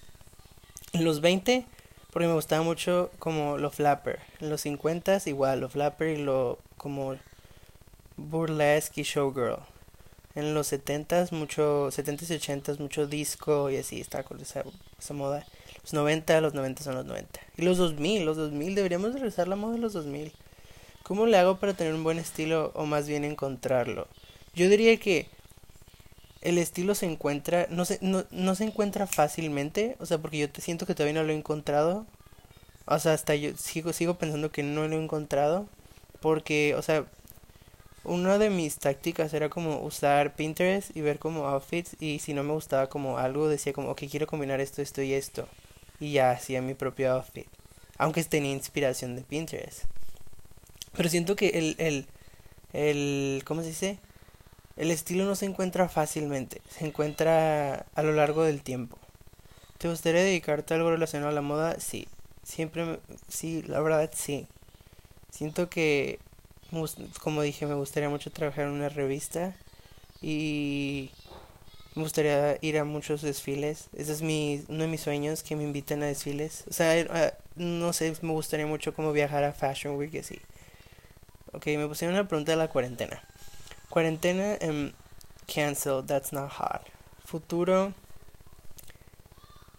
En 0.92 1.04
los 1.04 1.20
20 1.20 1.66
porque 2.16 2.28
me 2.28 2.32
gustaba 2.32 2.62
mucho 2.62 3.10
como 3.18 3.58
lo 3.58 3.70
flapper. 3.70 4.20
En 4.40 4.48
los 4.48 4.62
50 4.62 5.18
igual, 5.26 5.60
lo 5.60 5.68
flapper 5.68 6.16
y 6.18 6.22
lo 6.22 6.58
como 6.78 7.14
burlesque 8.16 9.02
y 9.02 9.04
showgirl. 9.04 9.58
En 10.34 10.54
los 10.54 10.72
70s 10.72 11.32
mucho, 11.32 11.88
70s 11.88 12.30
y 12.30 12.38
80s 12.38 12.78
mucho 12.78 13.06
disco 13.06 13.68
y 13.68 13.76
así, 13.76 14.00
está 14.00 14.22
con 14.22 14.40
esa, 14.40 14.64
esa 14.98 15.12
moda. 15.12 15.44
Los 15.82 15.92
90, 15.92 16.40
los 16.40 16.54
90 16.54 16.84
son 16.84 16.94
los 16.94 17.04
90. 17.04 17.38
Y 17.58 17.62
los 17.66 17.76
2000, 17.76 18.24
los 18.24 18.38
2000, 18.38 18.74
deberíamos 18.74 19.12
regresar 19.12 19.46
la 19.46 19.56
moda 19.56 19.74
de 19.74 19.80
los 19.80 19.92
2000. 19.92 20.32
¿Cómo 21.02 21.26
le 21.26 21.36
hago 21.36 21.58
para 21.58 21.74
tener 21.74 21.92
un 21.92 22.02
buen 22.02 22.18
estilo 22.18 22.72
o 22.74 22.86
más 22.86 23.06
bien 23.06 23.24
encontrarlo? 23.24 24.08
Yo 24.54 24.70
diría 24.70 24.96
que 24.96 25.28
el 26.42 26.58
estilo 26.58 26.94
se 26.94 27.06
encuentra, 27.06 27.66
no 27.70 27.84
se, 27.84 27.98
no, 28.02 28.24
no 28.30 28.54
se 28.54 28.64
encuentra 28.64 29.06
fácilmente, 29.06 29.96
o 30.00 30.06
sea, 30.06 30.18
porque 30.18 30.38
yo 30.38 30.50
te 30.50 30.60
siento 30.60 30.86
que 30.86 30.94
todavía 30.94 31.20
no 31.20 31.26
lo 31.26 31.32
he 31.32 31.36
encontrado. 31.36 32.06
O 32.86 32.98
sea, 32.98 33.14
hasta 33.14 33.34
yo 33.34 33.56
sigo, 33.56 33.92
sigo 33.92 34.16
pensando 34.18 34.52
que 34.52 34.62
no 34.62 34.86
lo 34.88 34.96
he 34.96 35.02
encontrado. 35.02 35.66
Porque, 36.20 36.74
o 36.76 36.82
sea, 36.82 37.06
una 38.04 38.38
de 38.38 38.50
mis 38.50 38.78
tácticas 38.78 39.34
era 39.34 39.48
como 39.48 39.80
usar 39.82 40.34
Pinterest 40.36 40.96
y 40.96 41.00
ver 41.00 41.18
como 41.18 41.46
outfits. 41.46 41.96
Y 42.00 42.20
si 42.20 42.34
no 42.34 42.42
me 42.44 42.52
gustaba 42.52 42.88
como 42.88 43.18
algo, 43.18 43.48
decía 43.48 43.72
como, 43.72 43.90
ok, 43.90 44.02
quiero 44.10 44.26
combinar 44.26 44.60
esto, 44.60 44.82
esto 44.82 45.02
y 45.02 45.12
esto. 45.14 45.48
Y 46.00 46.12
ya 46.12 46.30
hacía 46.30 46.62
mi 46.62 46.74
propio 46.74 47.12
outfit. 47.12 47.46
Aunque 47.98 48.22
tenía 48.24 48.52
inspiración 48.52 49.16
de 49.16 49.22
Pinterest. 49.22 49.84
Pero 50.96 51.08
siento 51.08 51.36
que 51.36 51.48
el, 51.50 51.76
el, 51.78 52.06
el, 52.72 53.42
¿cómo 53.44 53.62
se 53.62 53.68
dice? 53.68 53.98
El 54.76 54.90
estilo 54.90 55.24
no 55.24 55.34
se 55.34 55.46
encuentra 55.46 55.88
fácilmente, 55.88 56.60
se 56.68 56.86
encuentra 56.86 57.86
a 57.94 58.02
lo 58.02 58.12
largo 58.12 58.42
del 58.44 58.62
tiempo. 58.62 58.98
¿Te 59.78 59.88
gustaría 59.88 60.22
dedicarte 60.22 60.74
a 60.74 60.76
algo 60.76 60.90
relacionado 60.90 61.30
a 61.30 61.34
la 61.34 61.42
moda? 61.42 61.80
Sí, 61.80 62.08
siempre, 62.42 62.98
sí, 63.28 63.62
la 63.62 63.80
verdad 63.80 64.10
sí. 64.14 64.46
Siento 65.30 65.68
que, 65.68 66.18
como 67.22 67.42
dije, 67.42 67.66
me 67.66 67.74
gustaría 67.74 68.08
mucho 68.08 68.30
trabajar 68.30 68.66
en 68.66 68.72
una 68.72 68.88
revista 68.88 69.54
y 70.22 71.10
me 71.94 72.02
gustaría 72.02 72.58
ir 72.60 72.78
a 72.78 72.84
muchos 72.84 73.22
desfiles. 73.22 73.88
Ese 73.96 74.12
es 74.12 74.22
mi, 74.22 74.62
uno 74.68 74.82
de 74.82 74.88
mis 74.88 75.00
sueños, 75.00 75.42
que 75.42 75.56
me 75.56 75.64
inviten 75.64 76.02
a 76.02 76.06
desfiles. 76.06 76.64
O 76.68 76.72
sea, 76.72 77.34
no 77.54 77.92
sé, 77.92 78.14
me 78.20 78.32
gustaría 78.32 78.66
mucho 78.66 78.94
como 78.94 79.12
viajar 79.12 79.44
a 79.44 79.52
Fashion 79.52 79.96
Week 79.96 80.14
así. 80.16 80.38
Ok, 81.52 81.66
me 81.68 81.88
pusieron 81.88 82.14
una 82.14 82.28
pregunta 82.28 82.52
de 82.52 82.56
la 82.56 82.68
cuarentena. 82.68 83.22
Cuarentena 83.96 84.58
en 84.60 84.92
cancel, 85.46 86.04
that's 86.04 86.30
not 86.30 86.52
hard. 86.58 86.82
Futuro, 87.24 87.94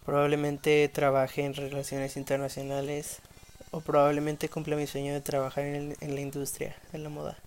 probablemente 0.04 0.88
trabaje 0.88 1.44
en 1.44 1.54
relaciones 1.54 2.16
internacionales. 2.16 3.20
o 3.70 3.80
probablemente 3.80 4.48
cumpla 4.48 4.74
mi 4.74 4.88
sueño 4.88 5.12
de 5.12 5.20
trabajar 5.20 5.66
en, 5.66 5.96
en 6.00 6.14
la 6.16 6.20
industria 6.20 6.74
de 6.90 6.98
la 6.98 7.10
moda. 7.10 7.38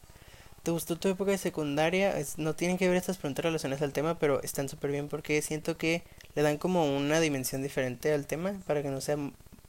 ¿Te 0.63 0.71
gustó 0.71 0.97
tu 0.97 1.09
época 1.09 1.31
de 1.31 1.37
secundaria? 1.37 2.15
no 2.37 2.55
tienen 2.55 2.77
que 2.77 2.87
ver 2.87 2.95
estas 2.95 3.17
preguntas 3.17 3.43
relacionadas 3.43 3.81
al 3.81 3.91
tema, 3.91 4.17
pero 4.17 4.41
están 4.41 4.69
súper 4.69 4.91
bien 4.91 5.09
porque 5.09 5.41
siento 5.41 5.77
que 5.77 6.03
le 6.35 6.41
dan 6.41 6.57
como 6.57 6.95
una 6.95 7.19
dimensión 7.19 7.61
diferente 7.63 8.13
al 8.13 8.27
tema 8.27 8.53
para 8.65 8.81
que 8.81 8.87
no 8.87 9.01
sea 9.01 9.17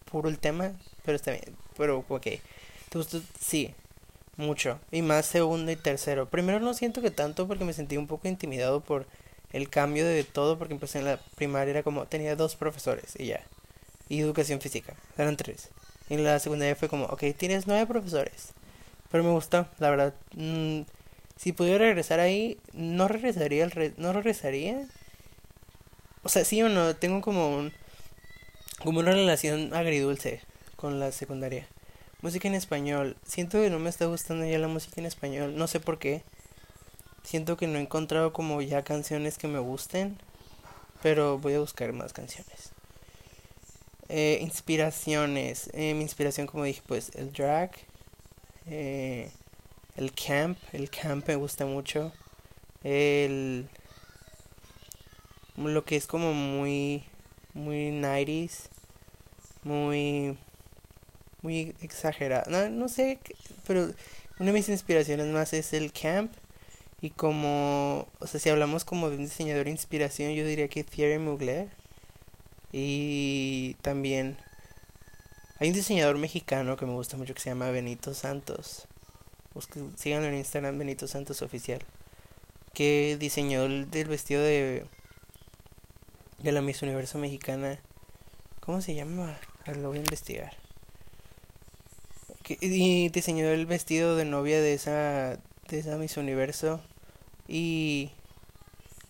puro 0.04 0.28
el 0.28 0.38
tema, 0.38 0.70
pero 1.04 1.16
está 1.16 1.32
bien. 1.32 1.56
Pero, 1.76 2.04
ok. 2.08 2.26
¿Te 2.90 2.98
gustó? 2.98 3.20
Sí, 3.40 3.74
mucho. 4.36 4.78
Y 4.90 5.02
más 5.02 5.26
segundo 5.26 5.70
y 5.72 5.76
tercero. 5.76 6.28
Primero 6.28 6.60
no 6.60 6.74
siento 6.74 7.02
que 7.02 7.10
tanto 7.10 7.46
porque 7.46 7.64
me 7.64 7.72
sentí 7.72 7.96
un 7.96 8.06
poco 8.06 8.28
intimidado 8.28 8.80
por 8.80 9.06
el 9.52 9.68
cambio 9.68 10.06
de 10.06 10.24
todo 10.24 10.58
porque 10.58 10.74
empecé 10.74 10.98
en 10.98 11.04
la 11.04 11.20
primaria 11.36 11.72
era 11.72 11.82
como 11.82 12.06
tenía 12.06 12.36
dos 12.36 12.56
profesores 12.56 13.14
y 13.18 13.26
ya. 13.26 13.40
Y 14.08 14.20
educación 14.20 14.60
física, 14.60 14.94
eran 15.16 15.36
tres. 15.36 15.68
Y 16.08 16.14
en 16.14 16.24
la 16.24 16.38
secundaria 16.38 16.76
fue 16.76 16.88
como, 16.88 17.04
ok, 17.06 17.24
tienes 17.36 17.66
nueve 17.66 17.86
profesores. 17.86 18.52
Pero 19.10 19.24
me 19.24 19.30
gustó, 19.30 19.66
la 19.78 19.90
verdad. 19.90 20.14
Mm, 20.34 20.82
si 21.36 21.52
pudiera 21.52 21.78
regresar 21.78 22.20
ahí, 22.20 22.58
no 22.72 23.08
regresaría, 23.08 23.64
al 23.64 23.94
no 23.96 24.12
regresaría. 24.12 24.86
O 26.22 26.28
sea, 26.28 26.44
sí 26.44 26.62
o 26.62 26.68
no, 26.68 26.94
tengo 26.96 27.20
como 27.20 27.56
un, 27.56 27.72
como 28.82 29.00
una 29.00 29.12
relación 29.12 29.74
agridulce 29.74 30.40
con 30.76 31.00
la 31.00 31.12
secundaria. 31.12 31.66
Música 32.22 32.46
en 32.46 32.54
español. 32.54 33.16
Siento 33.26 33.60
que 33.60 33.68
no 33.68 33.80
me 33.80 33.90
está 33.90 34.06
gustando 34.06 34.46
ya 34.46 34.56
la 34.56 34.68
música 34.68 35.00
en 35.00 35.06
español. 35.06 35.56
No 35.56 35.66
sé 35.66 35.80
por 35.80 35.98
qué. 35.98 36.22
Siento 37.24 37.56
que 37.56 37.66
no 37.66 37.78
he 37.78 37.82
encontrado 37.82 38.32
como 38.32 38.62
ya 38.62 38.84
canciones 38.84 39.38
que 39.38 39.48
me 39.48 39.58
gusten. 39.58 40.16
Pero 41.02 41.40
voy 41.40 41.54
a 41.54 41.58
buscar 41.58 41.92
más 41.92 42.12
canciones. 42.12 42.70
Eh, 44.08 44.38
inspiraciones. 44.40 45.68
Eh, 45.72 45.94
mi 45.94 46.02
inspiración, 46.02 46.46
como 46.46 46.62
dije, 46.62 46.80
pues 46.86 47.10
el 47.16 47.32
drag. 47.32 47.72
Eh, 48.66 49.28
el 49.96 50.12
camp. 50.12 50.58
El 50.72 50.90
camp 50.90 51.26
me 51.26 51.34
gusta 51.34 51.66
mucho. 51.66 52.12
El. 52.84 53.68
Lo 55.56 55.84
que 55.84 55.96
es 55.96 56.06
como 56.06 56.34
muy. 56.34 57.02
Muy 57.52 57.90
90s. 57.90 58.68
Muy 59.64 60.38
muy 61.42 61.74
exagerada. 61.82 62.44
No, 62.48 62.68
no 62.70 62.88
sé, 62.88 63.18
pero 63.66 63.92
una 64.38 64.46
de 64.46 64.52
mis 64.52 64.68
inspiraciones 64.68 65.26
más 65.26 65.52
es 65.52 65.72
el 65.72 65.92
camp. 65.92 66.32
Y 67.00 67.10
como, 67.10 68.08
o 68.20 68.26
sea, 68.28 68.38
si 68.38 68.48
hablamos 68.48 68.84
como 68.84 69.10
de 69.10 69.16
un 69.16 69.24
diseñador 69.24 69.64
de 69.64 69.72
inspiración, 69.72 70.32
yo 70.34 70.46
diría 70.46 70.68
que 70.68 70.84
Thierry 70.84 71.18
Mugler. 71.18 71.68
Y 72.72 73.74
también 73.82 74.38
hay 75.58 75.68
un 75.68 75.74
diseñador 75.74 76.16
mexicano 76.18 76.76
que 76.76 76.86
me 76.86 76.92
gusta 76.92 77.16
mucho 77.16 77.34
que 77.34 77.40
se 77.40 77.50
llama 77.50 77.70
Benito 77.70 78.14
Santos. 78.14 78.86
Busquen, 79.52 79.96
síganlo 79.98 80.28
en 80.28 80.36
Instagram, 80.36 80.78
Benito 80.78 81.08
Santos 81.08 81.42
Oficial. 81.42 81.80
Que 82.72 83.16
diseñó 83.18 83.64
el 83.64 83.90
del 83.90 84.08
vestido 84.08 84.42
de, 84.42 84.86
de 86.38 86.52
la 86.52 86.62
Miss 86.62 86.82
Universo 86.82 87.18
Mexicana. 87.18 87.80
¿Cómo 88.60 88.80
se 88.80 88.94
llama? 88.94 89.38
Lo 89.66 89.88
voy 89.88 89.98
a 89.98 90.00
investigar 90.02 90.61
y 92.48 93.08
diseñó 93.10 93.48
el 93.48 93.66
vestido 93.66 94.16
de 94.16 94.24
novia 94.24 94.60
de 94.60 94.74
esa 94.74 95.38
de 95.68 95.78
esa 95.78 95.96
Miss 95.96 96.16
Universo. 96.16 96.80
Y 97.48 98.10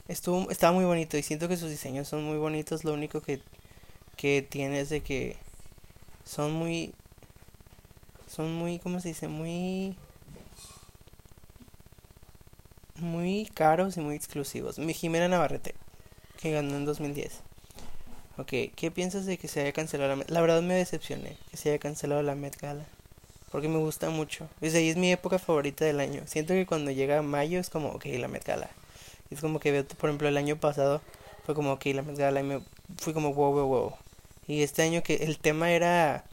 estuvo 0.09 0.51
estaba 0.51 0.73
muy 0.73 0.85
bonito 0.85 1.17
y 1.17 1.23
siento 1.23 1.49
que 1.49 1.57
sus 1.57 1.71
diseños 1.71 2.09
son 2.09 2.25
muy 2.25 2.39
bonitos. 2.39 2.85
Lo 2.85 2.93
único 2.93 3.21
que 3.21 3.41
que 4.17 4.43
tiene 4.43 4.81
es 4.81 4.89
de 4.89 5.03
que 5.03 5.37
son 6.25 6.53
muy 6.53 6.95
son 8.29 8.55
muy 8.55 8.79
cómo 8.79 9.01
se 9.01 9.09
dice 9.09 9.29
muy 9.29 9.97
muy 12.97 13.47
caros 13.55 13.97
y 13.97 14.01
muy 14.01 14.17
exclusivos. 14.17 14.79
Mi 14.79 14.95
Jimena 14.95 15.29
Navarrete 15.29 15.75
que 16.39 16.51
ganó 16.53 16.77
en 16.77 16.85
2010 16.85 17.41
Ok, 18.39 18.49
¿qué 18.75 18.91
piensas 18.91 19.27
de 19.27 19.39
que 19.39 19.49
se 19.49 19.61
haya 19.61 19.73
cancelado 19.73 20.17
la 20.17 20.25
La 20.29 20.41
verdad 20.41 20.63
me 20.63 20.75
decepcioné 20.75 21.37
que 21.51 21.57
se 21.57 21.71
haya 21.71 21.79
cancelado 21.79 22.23
la 22.23 22.35
Met 22.35 22.59
Gala 22.61 22.87
porque 23.53 23.69
me 23.69 23.79
gusta 23.79 24.09
mucho. 24.09 24.49
Es 24.63 24.75
ahí 24.75 24.89
es 24.89 24.97
mi 24.97 25.13
época 25.13 25.39
favorita 25.39 25.85
del 25.85 26.01
año. 26.01 26.23
Siento 26.25 26.55
que 26.55 26.65
cuando 26.65 26.91
llega 26.91 27.21
mayo 27.21 27.61
es 27.61 27.69
como, 27.69 27.91
ok, 27.91 28.07
la 28.19 28.27
Met. 28.27 28.49
Es 29.31 29.41
como 29.43 29.61
que, 29.61 29.85
por 29.85 30.09
ejemplo, 30.09 30.27
el 30.27 30.39
año 30.39 30.57
pasado 30.57 31.03
fue 31.45 31.55
como, 31.55 31.73
ok, 31.73 31.85
la 31.87 32.03
Met 32.03 32.19
y 32.19 32.43
me 32.43 32.63
fui 32.97 33.13
como, 33.13 33.35
wow, 33.35 33.53
wow, 33.53 33.67
wow. 33.67 33.93
Y 34.49 34.63
este 34.63 34.83
año 34.83 35.03
que 35.03 35.17
el 35.17 35.39
tema 35.39 35.71
era 35.71 36.25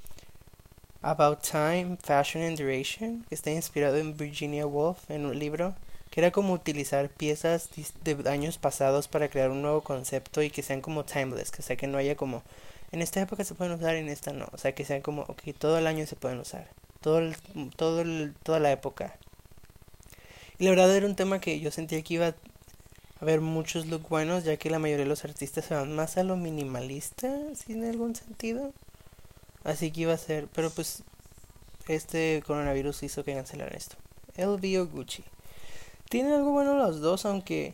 About 1.02 1.42
Time, 1.42 1.98
Fashion 2.02 2.42
and 2.42 2.58
Duration, 2.58 3.26
que 3.28 3.36
está 3.36 3.52
inspirado 3.52 3.98
en 3.98 4.16
Virginia 4.16 4.66
Woolf, 4.66 5.12
en 5.12 5.26
un 5.26 5.38
libro, 5.38 5.76
que 6.12 6.22
era 6.22 6.32
como 6.32 6.54
utilizar 6.54 7.10
piezas 7.10 7.70
de 8.04 8.30
años 8.30 8.58
pasados 8.58 9.10
para 9.10 9.28
crear 9.28 9.52
un 9.52 9.62
nuevo 9.62 9.82
concepto 9.82 10.42
y 10.42 10.50
que 10.50 10.64
sean 10.64 10.80
como 10.80 11.04
timeless, 11.04 11.52
que 11.52 11.62
sea 11.64 11.76
que 11.76 11.88
no 11.88 11.98
haya 11.98 12.16
como, 12.16 12.44
en 12.92 13.02
esta 13.02 13.22
época 13.22 13.44
se 13.44 13.56
pueden 13.56 13.74
usar, 13.74 13.96
en 13.96 14.08
esta 14.08 14.32
no, 14.32 14.48
o 14.52 14.58
sea 14.58 14.74
que 14.74 14.86
sean 14.86 15.02
como, 15.02 15.24
ok, 15.24 15.42
todo 15.58 15.78
el 15.78 15.86
año 15.86 16.08
se 16.08 16.16
pueden 16.16 16.40
usar 16.40 16.79
todo 17.02 17.20
el, 17.20 17.36
todo 17.76 18.02
el, 18.02 18.34
toda 18.44 18.60
la 18.60 18.72
época. 18.72 19.18
Y 20.58 20.66
la 20.66 20.72
verdad 20.72 20.96
era 20.96 21.06
un 21.06 21.16
tema 21.16 21.40
que 21.40 21.60
yo 21.60 21.72
sentía 21.72 22.02
que 22.02 22.16
iba 22.16 22.28
a 22.28 22.36
haber 23.22 23.42
muchos 23.42 23.88
looks 23.88 24.10
buenos, 24.10 24.44
ya 24.44 24.58
que 24.58 24.70
la 24.70 24.80
mayoría 24.80 25.06
de 25.06 25.10
los 25.10 25.24
artistas 25.26 25.66
se 25.66 25.74
van 25.74 25.96
más 25.96 26.18
a 26.18 26.24
lo 26.24 26.36
minimalista, 26.36 27.30
sin 27.56 27.86
algún 27.86 28.16
sentido. 28.16 28.74
Así 29.64 29.92
que 29.92 30.02
iba 30.02 30.14
a 30.14 30.18
ser, 30.18 30.48
pero 30.54 30.70
pues 30.70 31.04
este 31.88 32.44
coronavirus 32.46 33.04
hizo 33.04 33.24
que 33.24 33.34
cancelaran 33.34 33.76
esto. 33.76 33.96
LV 34.38 34.82
o 34.82 34.88
Gucci. 34.88 35.24
Tienen 36.10 36.34
algo 36.34 36.52
bueno 36.52 36.76
los 36.76 37.02
dos, 37.02 37.26
aunque 37.26 37.74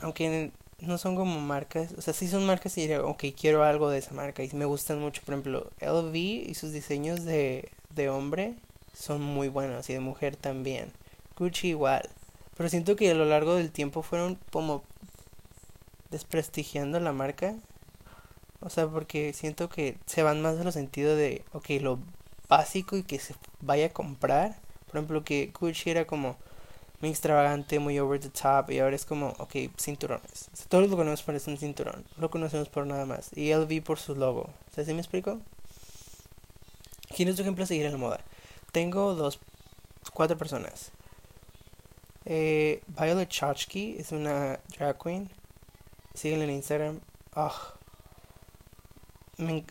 aunque 0.00 0.52
no 0.80 0.98
son 0.98 1.16
como 1.16 1.40
marcas, 1.40 1.94
o 1.96 2.02
sea, 2.02 2.12
sí 2.12 2.28
son 2.28 2.46
marcas 2.46 2.76
y 2.76 2.82
diría, 2.82 3.02
ok, 3.02 3.24
quiero 3.38 3.64
algo 3.64 3.90
de 3.90 3.98
esa 3.98 4.14
marca 4.14 4.44
y 4.44 4.50
me 4.52 4.64
gustan 4.64 5.00
mucho, 5.00 5.22
por 5.24 5.34
ejemplo, 5.34 5.70
LV 5.80 6.14
y 6.14 6.54
sus 6.54 6.72
diseños 6.72 7.24
de, 7.24 7.70
de 7.94 8.08
hombre 8.10 8.54
son 8.94 9.22
muy 9.22 9.48
buenos 9.48 9.88
y 9.90 9.94
de 9.94 10.00
mujer 10.00 10.36
también. 10.36 10.92
Gucci 11.38 11.68
igual, 11.68 12.08
pero 12.56 12.68
siento 12.68 12.96
que 12.96 13.10
a 13.10 13.14
lo 13.14 13.26
largo 13.26 13.54
del 13.54 13.70
tiempo 13.70 14.02
fueron 14.02 14.38
como 14.50 14.82
desprestigiando 16.10 16.98
la 17.00 17.12
marca. 17.12 17.54
O 18.60 18.70
sea, 18.70 18.88
porque 18.88 19.32
siento 19.32 19.68
que 19.68 19.98
se 20.06 20.22
van 20.22 20.42
más 20.42 20.58
a 20.58 20.64
los 20.64 20.74
sentidos 20.74 21.16
de, 21.16 21.44
ok, 21.52 21.70
lo 21.80 21.98
básico 22.48 22.96
y 22.96 23.02
que 23.02 23.18
se 23.18 23.34
vaya 23.60 23.86
a 23.86 23.92
comprar. 23.92 24.56
Por 24.86 24.96
ejemplo, 24.96 25.24
que 25.24 25.52
Gucci 25.58 25.90
era 25.90 26.06
como, 26.06 26.36
muy 27.00 27.10
extravagante, 27.10 27.78
muy 27.78 27.98
over 27.98 28.18
the 28.18 28.30
top 28.30 28.70
y 28.70 28.78
ahora 28.78 28.96
es 28.96 29.04
como, 29.04 29.28
ok, 29.38 29.54
cinturones. 29.78 30.48
todos 30.68 30.88
lo 30.88 30.96
conocemos 30.96 31.22
por 31.22 31.34
un 31.34 31.58
cinturón, 31.58 32.04
lo 32.16 32.30
conocemos 32.30 32.68
por 32.68 32.86
nada 32.86 33.04
más. 33.06 33.30
Y 33.36 33.52
LV 33.52 33.82
por 33.82 33.98
su 33.98 34.14
logo. 34.14 34.50
¿Sabes 34.70 34.88
si 34.88 34.94
me 34.94 35.00
explico? 35.00 35.40
¿Quién 37.14 37.28
es 37.28 37.36
tu 37.36 37.42
ejemplo 37.42 37.64
a 37.64 37.66
seguir 37.66 37.86
en 37.86 37.92
la 37.92 37.98
moda? 37.98 38.20
Tengo 38.72 39.14
dos, 39.14 39.40
cuatro 40.12 40.36
personas. 40.36 40.92
Eh, 42.24 42.82
Violet 42.88 43.28
Chachki 43.28 43.96
es 43.98 44.12
una 44.12 44.58
drag 44.76 45.02
queen. 45.02 45.30
Síguenla 46.14 46.44
en 46.44 46.50
Instagram. 46.50 47.00
Me, 49.38 49.64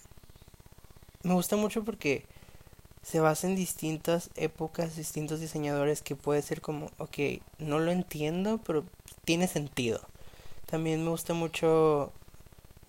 me 1.23 1.33
gusta 1.33 1.55
mucho 1.55 1.83
porque 1.83 2.25
se 3.05 3.19
basa 3.19 3.45
en 3.45 3.55
distintas 3.55 4.31
épocas, 4.35 4.95
distintos 4.95 5.39
diseñadores 5.39 6.01
que 6.01 6.15
puede 6.15 6.41
ser 6.41 6.59
como, 6.59 6.87
ok, 6.97 7.17
no 7.59 7.77
lo 7.77 7.91
entiendo, 7.91 8.59
pero 8.65 8.83
tiene 9.25 9.47
sentido. 9.47 10.01
También 10.65 11.03
me 11.03 11.11
gusta 11.11 11.35
mucho 11.35 12.11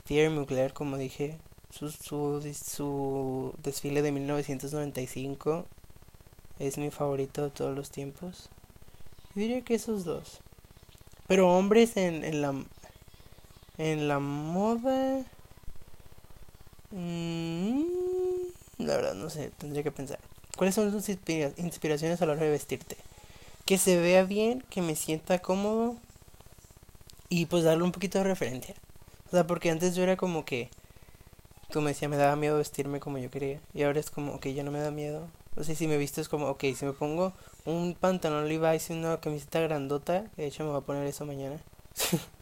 Thierry 0.04 0.34
Mugler, 0.34 0.72
como 0.72 0.96
dije, 0.96 1.36
su, 1.70 1.90
su, 1.90 2.40
su 2.54 3.54
desfile 3.62 4.00
de 4.00 4.12
1995 4.12 5.66
es 6.60 6.78
mi 6.78 6.90
favorito 6.90 7.42
de 7.42 7.50
todos 7.50 7.76
los 7.76 7.90
tiempos. 7.90 8.48
Yo 9.34 9.42
diría 9.42 9.60
que 9.60 9.74
esos 9.74 10.06
dos. 10.06 10.40
Pero 11.26 11.50
hombres 11.50 11.98
en, 11.98 12.24
en 12.24 12.40
la 12.40 12.54
en 13.76 14.08
la 14.08 14.18
moda 14.20 15.22
mmm, 16.90 17.75
la 18.86 18.96
verdad, 18.96 19.14
no 19.14 19.30
sé, 19.30 19.50
tendría 19.58 19.82
que 19.82 19.92
pensar. 19.92 20.18
¿Cuáles 20.56 20.74
son 20.74 20.90
tus 20.90 21.08
inspiraciones 21.08 22.22
a 22.22 22.26
la 22.26 22.32
hora 22.32 22.42
de 22.42 22.50
vestirte? 22.50 22.96
Que 23.64 23.78
se 23.78 24.00
vea 24.00 24.24
bien, 24.24 24.62
que 24.70 24.80
me 24.80 24.96
sienta 24.96 25.40
cómodo 25.40 25.96
y 27.28 27.46
pues 27.46 27.64
darle 27.64 27.84
un 27.84 27.92
poquito 27.92 28.18
de 28.18 28.24
referencia. 28.24 28.74
O 29.26 29.30
sea, 29.30 29.46
porque 29.46 29.70
antes 29.70 29.94
yo 29.94 30.02
era 30.02 30.16
como 30.16 30.44
que, 30.44 30.70
como 31.72 31.88
decía, 31.88 32.08
me 32.08 32.16
daba 32.16 32.36
miedo 32.36 32.56
vestirme 32.56 33.00
como 33.00 33.18
yo 33.18 33.30
quería. 33.30 33.60
Y 33.74 33.82
ahora 33.82 34.00
es 34.00 34.10
como, 34.10 34.34
ok, 34.34 34.46
ya 34.46 34.62
no 34.62 34.70
me 34.70 34.80
da 34.80 34.90
miedo. 34.90 35.28
O 35.56 35.64
sea, 35.64 35.74
si 35.74 35.88
me 35.88 35.98
visto 35.98 36.20
es 36.20 36.28
como, 36.28 36.46
ok, 36.48 36.64
si 36.76 36.84
me 36.84 36.92
pongo 36.92 37.32
un 37.64 37.94
pantalón 37.94 38.48
Levi's 38.48 38.90
y 38.90 38.92
una 38.92 39.18
camiseta 39.20 39.60
grandota, 39.60 40.24
de 40.36 40.46
hecho 40.46 40.64
me 40.64 40.70
voy 40.70 40.78
a 40.78 40.84
poner 40.84 41.06
eso 41.06 41.26
mañana. 41.26 41.58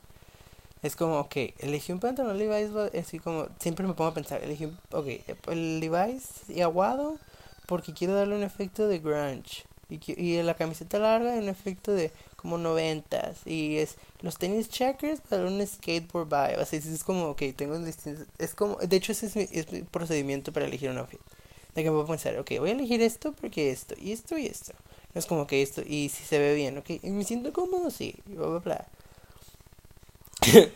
Es 0.84 0.96
como, 0.96 1.18
ok, 1.18 1.36
elegí 1.60 1.92
un 1.92 1.98
pantalón 1.98 2.36
Levi's, 2.36 2.70
así 3.00 3.18
como, 3.18 3.48
siempre 3.58 3.86
me 3.86 3.94
pongo 3.94 4.10
a 4.10 4.14
pensar, 4.14 4.44
elegí 4.44 4.66
un, 4.66 4.78
ok, 4.92 5.06
el 5.48 5.80
Levi's 5.80 6.48
y 6.48 6.60
aguado 6.60 7.18
porque 7.66 7.94
quiero 7.94 8.14
darle 8.14 8.36
un 8.36 8.42
efecto 8.42 8.86
de 8.86 8.98
grunge. 8.98 9.64
Y, 9.88 9.98
y 10.20 10.42
la 10.42 10.54
camiseta 10.54 10.98
larga 10.98 11.32
un 11.32 11.48
efecto 11.48 11.90
de 11.92 12.10
como 12.36 12.58
noventas. 12.58 13.38
Y 13.46 13.78
es 13.78 13.96
los 14.20 14.36
tenis 14.36 14.68
checkers 14.68 15.20
para 15.22 15.46
un 15.46 15.66
skateboard 15.66 16.26
vibe. 16.26 16.60
Así 16.60 16.76
es 16.76 17.02
como, 17.02 17.28
ok, 17.28 17.42
tengo 17.56 17.78
distintos. 17.78 18.26
Es 18.38 18.54
como, 18.54 18.76
de 18.76 18.96
hecho, 18.96 19.12
ese 19.12 19.26
es 19.26 19.36
mi, 19.36 19.48
es 19.50 19.72
mi 19.72 19.82
procedimiento 19.82 20.52
para 20.52 20.66
elegir 20.66 20.90
un 20.90 20.98
outfit. 20.98 21.20
De 21.74 21.82
que 21.82 21.90
puedo 21.90 22.06
pensar, 22.06 22.38
ok, 22.38 22.58
voy 22.58 22.68
a 22.70 22.72
elegir 22.72 23.00
esto 23.00 23.32
porque 23.32 23.70
esto, 23.70 23.94
y 23.98 24.12
esto 24.12 24.36
y 24.36 24.46
esto. 24.46 24.74
Es 25.14 25.24
como 25.24 25.46
que 25.46 25.62
esto, 25.62 25.80
y 25.80 26.10
si 26.10 26.24
se 26.24 26.38
ve 26.38 26.54
bien, 26.54 26.76
ok, 26.76 26.90
y 27.02 27.10
me 27.10 27.24
siento 27.24 27.52
cómodo, 27.52 27.90
sí, 27.90 28.16
bla, 28.26 28.46
bla, 28.48 28.58
bla. 28.58 28.88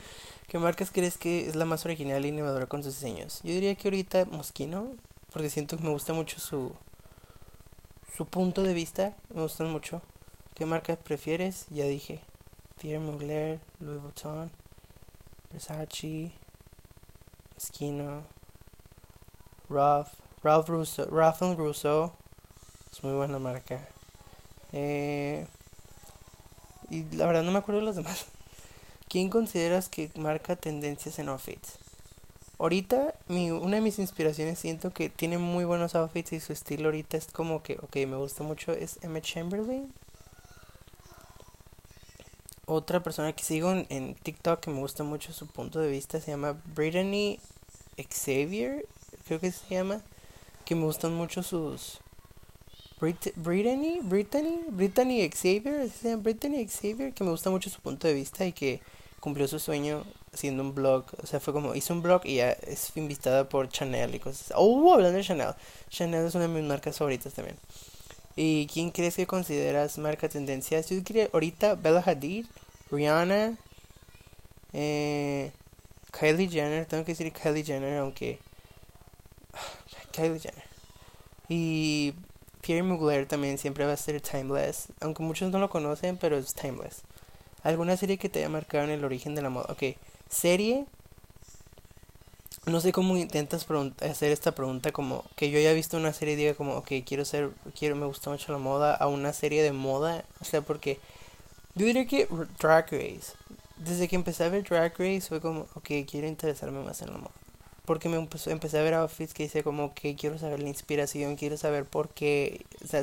¿Qué 0.49 0.59
marcas 0.59 0.91
crees 0.91 1.19
que 1.19 1.47
es 1.49 1.57
la 1.57 1.65
más 1.65 1.85
original 1.85 2.25
e 2.25 2.29
innovadora 2.29 2.67
con 2.67 2.83
sus 2.83 2.95
diseños? 2.95 3.41
Yo 3.43 3.53
diría 3.53 3.75
que 3.75 3.89
ahorita 3.89 4.25
Moschino, 4.27 4.89
porque 5.33 5.51
siento 5.51 5.77
que 5.77 5.83
me 5.85 5.91
gusta 5.91 6.13
mucho 6.13 6.41
su 6.41 6.73
su 8.17 8.27
punto 8.27 8.65
de 8.65 8.75
vista, 8.75 9.15
me 9.33 9.43
gustan 9.43 9.71
mucho. 9.71 10.03
¿Qué 10.55 10.67
marcas 10.67 10.99
prefieres? 10.99 11.67
Ya 11.71 11.85
dije. 11.85 12.21
Pierre 12.81 12.99
Mugler, 12.99 13.61
Louis 13.79 14.03
Vuitton, 14.03 14.51
Versace, 15.53 16.33
Moschino, 17.55 18.25
Ralph, 19.69 20.09
Ralph 20.43 20.69
Russo, 20.69 21.05
Ralph 21.07 21.41
Russo, 21.57 22.13
es 22.91 23.05
muy 23.05 23.13
buena 23.13 23.39
marca. 23.39 23.87
Eh, 24.73 25.47
y 26.91 27.05
la 27.17 27.27
verdad 27.27 27.43
no 27.43 27.53
me 27.53 27.59
acuerdo 27.59 27.81
de 27.81 27.87
los 27.87 27.97
demás. 27.97 28.27
¿Quién 29.09 29.31
consideras 29.31 29.89
que 29.89 30.11
marca 30.17 30.55
tendencias 30.55 31.19
en 31.19 31.31
outfits? 31.31 31.79
Ahorita, 32.59 33.15
mi, 33.29 33.51
una 33.51 33.77
de 33.77 33.81
mis 33.81 33.99
inspiraciones 33.99 34.59
siento 34.59 34.93
que 34.93 35.09
tiene 35.09 35.39
muy 35.39 35.65
buenos 35.65 35.95
outfits 35.95 36.35
y 36.35 36.41
su 36.41 36.53
estilo 36.53 36.87
ahorita 36.87 37.17
es 37.17 37.27
como 37.27 37.63
que, 37.63 37.79
ok, 37.81 37.97
me 38.07 38.17
gusta 38.17 38.45
mucho, 38.45 38.73
es 38.73 38.99
Emma 39.01 39.23
Chamberlain. 39.23 39.91
Otra 42.67 43.03
persona 43.03 43.33
que 43.33 43.45
sigo 43.45 43.73
en, 43.73 43.87
en 43.89 44.15
TikTok 44.15 44.61
que 44.61 44.71
me 44.71 44.81
gusta 44.81 45.05
mucho 45.05 45.33
su 45.33 45.47
punto 45.47 45.81
de 45.81 45.89
vista 45.89 46.21
se 46.21 46.33
llama 46.33 46.61
Brittany 46.75 47.41
Xavier, 47.97 48.85
creo 49.27 49.41
que 49.41 49.53
se 49.53 49.75
llama, 49.75 50.03
que 50.67 50.75
me 50.75 50.85
gustan 50.85 51.15
mucho 51.15 51.43
sus... 51.43 52.01
Brittany, 53.01 54.01
Brittany, 54.03 54.59
Brittany 54.71 55.31
Xavier, 55.31 55.89
Brittany 56.19 56.67
Xavier, 56.67 57.13
que 57.13 57.25
me 57.25 57.31
gusta 57.31 57.51
mucho 57.51 57.71
su 57.71 57.81
punto 57.81 58.09
de 58.09 58.15
vista 58.15 58.45
y 58.45 58.53
que 58.53 58.81
cumplió 59.21 59.47
su 59.47 59.59
sueño 59.59 60.05
haciendo 60.33 60.63
un 60.63 60.75
blog. 60.75 61.05
O 61.23 61.27
sea, 61.27 61.39
fue 61.41 61.53
como, 61.53 61.75
hizo 61.75 61.95
un 61.95 62.03
blog 62.03 62.23
y 62.25 62.37
ya 62.37 62.51
es 62.51 62.91
invitada 62.97 63.49
por 63.49 63.69
Chanel 63.69 64.15
y 64.15 64.19
cosas. 64.19 64.53
Oh, 64.57 64.93
hablando 64.93 65.19
de 65.19 65.25
Chanel. 65.25 65.55
Chanel 65.91 66.27
es 66.27 66.35
una 66.35 66.49
de 66.49 66.55
mis 66.55 66.65
marcas 66.65 66.99
favoritas 66.99 67.33
también. 67.35 67.57
¿Y 68.35 68.67
quién 68.67 68.91
crees 68.91 69.17
que 69.17 69.27
consideras 69.27 69.99
marca 69.99 70.29
tendencia? 70.29 70.81
Yo 70.81 71.01
diría 71.01 71.29
ahorita 71.33 71.75
Bella 71.75 72.03
Hadid, 72.05 72.47
Rihanna, 72.91 73.57
eh, 74.73 75.51
Kylie 76.13 76.49
Jenner. 76.49 76.87
Tengo 76.87 77.05
que 77.05 77.13
decir 77.13 77.33
Kylie 77.33 77.65
Jenner, 77.65 77.99
aunque. 77.99 78.39
Kylie 80.13 80.39
Jenner. 80.39 80.65
Y 81.49 82.15
Pierre 82.61 82.83
Mugler 82.83 83.27
también 83.27 83.59
siempre 83.59 83.87
va 83.87 83.93
a 83.93 83.97
ser 83.97 84.21
timeless. 84.21 84.89
Aunque 85.01 85.23
muchos 85.23 85.51
no 85.51 85.59
lo 85.59 85.71
conocen, 85.71 86.17
pero 86.17 86.37
es 86.37 86.55
timeless. 86.55 87.03
¿Alguna 87.63 87.97
serie 87.97 88.19
que 88.19 88.29
te 88.29 88.41
haya 88.41 88.49
marcado 88.49 88.85
en 88.85 88.91
el 88.91 89.05
origen 89.05 89.35
de 89.35 89.43
la 89.43 89.51
moda? 89.51 89.67
Ok, 89.71 89.97
serie. 90.29 90.87
No 92.67 92.81
sé 92.81 92.93
cómo 92.93 93.17
intentas 93.17 93.67
hacer 94.03 94.31
esta 94.31 94.55
pregunta 94.55 94.93
como 94.93 95.25
que 95.37 95.51
yo 95.51 95.59
haya 95.59 95.73
visto 95.73 95.97
una 95.97 96.13
serie 96.13 96.35
y 96.35 96.37
diga 96.37 96.55
como, 96.55 96.77
ok, 96.77 96.93
quiero 97.07 97.25
ser, 97.25 97.51
quiero, 97.79 97.97
me 97.97 98.05
gusta 98.05 98.31
mucho 98.31 98.53
la 98.53 98.59
moda, 98.59 98.95
a 98.95 99.07
una 99.07 99.33
serie 99.33 99.63
de 99.63 99.73
moda. 99.73 100.25
O 100.41 100.45
sea, 100.45 100.61
porque 100.61 101.01
yo 101.75 101.87
diría 101.87 102.07
que 102.07 102.29
Drag 102.61 102.85
Race. 102.91 103.33
Desde 103.77 104.09
que 104.09 104.17
empecé 104.17 104.45
a 104.45 104.49
ver 104.51 104.65
Drag 104.65 104.93
Race 104.99 105.23
fue 105.23 105.41
como, 105.41 105.63
ok, 105.75 105.91
quiero 106.07 106.27
interesarme 106.27 106.83
más 106.85 107.01
en 107.01 107.13
la 107.13 107.19
moda. 107.19 107.33
Porque 107.89 108.11
me 108.11 108.19
empecé 108.19 108.79
a 108.79 108.83
ver 108.83 108.93
outfits 108.93 109.33
que 109.33 109.45
dice 109.45 109.63
como 109.63 109.95
que 109.95 110.15
quiero 110.15 110.39
saber 110.39 110.61
la 110.61 110.69
inspiración, 110.69 111.37
quiero 111.37 111.57
saber 111.57 111.87
por 111.87 112.11
qué. 112.11 112.67
O 112.85 112.87
sea, 112.87 113.03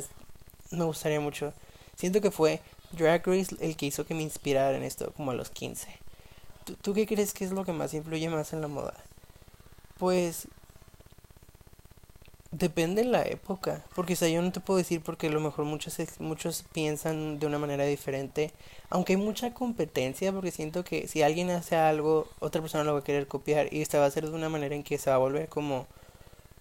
me 0.70 0.84
gustaría 0.84 1.20
mucho. 1.20 1.54
Siento 1.96 2.22
que 2.22 2.30
fue 2.30 2.62
Drag 2.92 3.26
Race 3.26 3.56
el 3.62 3.76
que 3.78 3.88
hizo 3.88 4.06
que 4.06 4.14
me 4.14 4.22
inspirara 4.22 4.78
en 4.78 4.84
esto, 4.84 5.12
como 5.18 5.32
a 5.32 5.34
los 5.34 5.50
15. 5.50 5.88
¿Tú, 6.84 6.94
qué 6.94 7.08
crees 7.08 7.34
que 7.34 7.46
es 7.46 7.52
lo 7.52 7.66
que 7.66 7.74
más 7.74 7.96
influye 7.96 8.30
más 8.30 8.54
en 8.54 8.62
la 8.62 8.68
moda? 8.68 8.94
Pues 9.98 10.48
depende 12.58 13.04
de 13.04 13.10
la 13.10 13.24
época, 13.24 13.84
porque 13.96 14.14
o 14.14 14.16
sea, 14.16 14.30
yo 14.30 14.42
no 14.42 14.52
te 14.52 14.62
puedo 14.62 14.78
decir 14.78 15.02
porque 15.02 15.28
a 15.28 15.30
lo 15.30 15.42
mejor 15.42 15.66
muchos 15.66 15.98
muchos 16.20 16.64
piensan 16.74 17.40
de 17.40 17.48
una 17.48 17.60
manera 17.60 17.84
diferente, 17.84 18.52
aunque 18.90 19.14
hay 19.14 19.18
mucha 19.18 19.54
competencia, 19.54 20.32
porque 20.32 20.52
siento 20.52 20.84
que 20.84 21.08
si 21.08 21.22
alguien 21.22 21.50
hace 21.50 21.76
algo, 21.76 22.28
otra 22.40 22.62
persona 22.62 22.86
lo 22.86 22.94
va 22.94 23.00
a 23.00 23.04
querer 23.04 23.28
copiar 23.28 23.74
y 23.74 23.82
esta 23.82 24.00
va 24.00 24.06
a 24.06 24.12
ser 24.12 24.30
de 24.30 24.36
una 24.36 24.50
manera 24.50 24.74
en 24.76 24.84
que 24.84 24.98
se 24.98 25.10
va 25.10 25.18
a 25.18 25.20
volver 25.20 25.50
como 25.50 25.88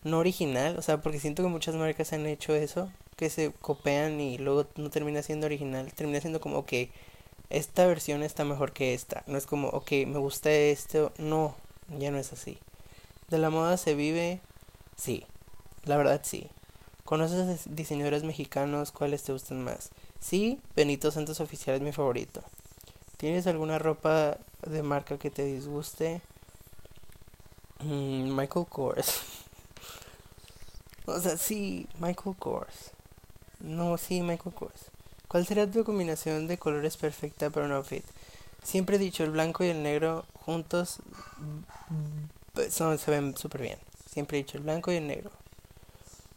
no 0.03 0.19
original, 0.19 0.77
o 0.79 0.83
sea, 0.83 1.01
porque 1.01 1.21
siento 1.21 1.43
que 1.43 1.49
muchas 1.49 1.77
marcas 1.77 2.13
han 2.13 2.27
hecho 2.27 2.55
eso, 2.55 2.91
que 3.17 3.31
se 3.31 3.53
copian 3.53 4.21
y 4.21 4.39
luego 4.39 4.67
no 4.77 4.91
termina 4.91 5.23
siendo 5.23 5.47
original, 5.47 5.93
termina 5.95 6.21
siendo 6.21 6.41
como, 6.41 6.67
que 6.67 6.91
esta 7.51 7.87
versión 7.87 8.23
está 8.23 8.45
mejor 8.45 8.73
que 8.73 8.95
esta, 8.95 9.23
no 9.27 9.39
es 9.39 9.47
como, 9.47 9.69
ok, 9.69 9.93
me 10.07 10.19
gusta 10.19 10.51
esto, 10.51 11.13
no, 11.19 11.55
ya 11.99 12.11
no 12.11 12.19
es 12.19 12.33
así. 12.33 12.59
¿De 13.29 13.39
la 13.39 13.51
moda 13.51 13.77
se 13.77 13.95
vive? 13.95 14.41
Sí, 14.97 15.25
la 15.85 15.97
verdad 15.97 16.21
sí. 16.23 16.49
¿Conoces 17.05 17.63
diseñadores 17.67 18.25
mexicanos? 18.25 18.91
¿Cuáles 18.91 19.23
te 19.23 19.33
gustan 19.33 19.63
más? 19.63 19.91
Sí, 20.21 20.59
Benito 20.75 21.11
Santos 21.11 21.41
Oficial 21.41 21.77
es 21.77 21.83
mi 21.83 21.93
favorito. 21.93 22.43
¿Tienes 23.19 23.47
alguna 23.47 23.79
ropa 23.79 24.39
de 24.67 24.83
marca 24.83 25.19
que 25.19 25.31
te 25.31 25.45
disguste? 25.45 26.23
Mm, 27.81 28.35
Michael 28.35 28.67
Kors. 28.67 29.21
o 31.07 31.21
sea, 31.21 31.37
sí, 31.37 31.87
Michael 31.99 32.37
Kors. 32.39 32.93
No, 33.61 33.99
sí, 33.99 34.23
Michael 34.23 34.55
Kors. 34.55 34.91
¿Cuál 35.29 35.47
sería 35.47 35.71
tu 35.71 35.85
combinación 35.85 36.47
de 36.47 36.59
colores 36.59 36.97
perfecta 36.97 37.51
para 37.51 37.67
un 37.67 37.73
outfit? 37.73 38.05
Siempre 38.63 38.97
he 38.97 38.99
dicho, 38.99 39.25
el 39.25 39.31
blanco 39.31 39.65
y 39.65 39.69
el 39.69 39.83
negro 39.83 40.25
juntos 40.35 41.01
son, 42.71 42.99
se 42.99 43.11
ven 43.11 43.37
súper 43.37 43.63
bien. 43.63 43.79
Siempre 44.11 44.39
he 44.39 44.43
dicho, 44.43 44.57
el 44.57 44.63
blanco 44.63 44.93
y 44.93 44.97
el 44.97 45.07
negro. 45.07 45.31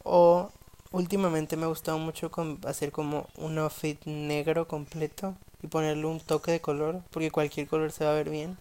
O 0.10 0.50
últimamente 0.92 1.58
me 1.58 1.66
ha 1.66 1.68
gustado 1.68 2.00
mucho 2.00 2.32
hacer 2.66 2.92
como 2.94 3.28
un 3.36 3.58
outfit 3.58 4.00
negro 4.06 4.68
completo 4.68 5.36
y 5.62 5.68
ponerle 5.68 6.06
un 6.06 6.22
toque 6.22 6.52
de 6.52 6.62
color, 6.62 7.02
porque 7.12 7.30
cualquier 7.30 7.68
color 7.68 7.92
se 7.92 8.06
va 8.06 8.12
a 8.12 8.16
ver 8.16 8.30
bien. 8.30 8.58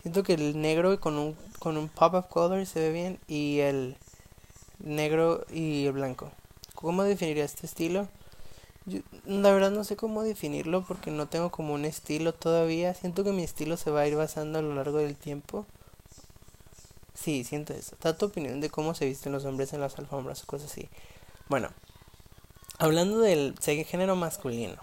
Siento 0.00 0.22
que 0.22 0.34
el 0.34 0.60
negro 0.60 0.98
con 0.98 1.18
un, 1.18 1.36
con 1.58 1.76
un 1.76 1.88
pop 1.88 2.14
of 2.14 2.26
color 2.28 2.64
se 2.64 2.80
ve 2.80 2.92
bien 2.92 3.18
y 3.28 3.58
el 3.58 3.96
negro 4.78 5.44
y 5.52 5.84
el 5.86 5.92
blanco. 5.92 6.30
¿Cómo 6.74 7.02
definiría 7.02 7.44
este 7.44 7.66
estilo? 7.66 8.08
la 9.26 9.52
verdad 9.52 9.70
no 9.70 9.84
sé 9.84 9.96
cómo 9.96 10.22
definirlo 10.22 10.82
porque 10.82 11.10
no 11.10 11.28
tengo 11.28 11.50
como 11.50 11.74
un 11.74 11.84
estilo 11.84 12.32
todavía. 12.32 12.94
Siento 12.94 13.22
que 13.24 13.32
mi 13.32 13.44
estilo 13.44 13.76
se 13.76 13.90
va 13.90 14.00
a 14.00 14.08
ir 14.08 14.16
basando 14.16 14.58
a 14.58 14.62
lo 14.62 14.74
largo 14.74 14.98
del 14.98 15.16
tiempo. 15.16 15.66
Sí, 17.18 17.44
siento 17.44 17.72
eso. 17.72 17.96
Da 18.00 18.16
tu 18.16 18.26
opinión 18.26 18.60
de 18.60 18.70
cómo 18.70 18.94
se 18.94 19.06
visten 19.06 19.32
los 19.32 19.44
hombres 19.44 19.72
en 19.72 19.80
las 19.80 19.98
alfombras 19.98 20.42
o 20.42 20.46
cosas 20.46 20.70
así. 20.70 20.88
Bueno, 21.48 21.70
hablando 22.78 23.18
del 23.18 23.54
género 23.60 24.14
masculino. 24.14 24.76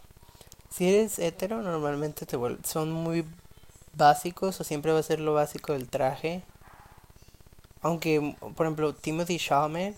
Si 0.69 0.89
eres 0.89 1.19
hetero, 1.19 1.61
normalmente 1.61 2.25
te 2.25 2.37
son 2.63 2.91
muy 2.91 3.25
básicos 3.93 4.59
o 4.59 4.63
siempre 4.65 4.91
va 4.91 4.99
a 4.99 5.03
ser 5.03 5.21
lo 5.21 5.33
básico 5.33 5.71
del 5.71 5.87
traje. 5.87 6.43
Aunque, 7.81 8.35
por 8.55 8.65
ejemplo, 8.65 8.93
Timothy 8.93 9.37
Chalamet 9.37 9.95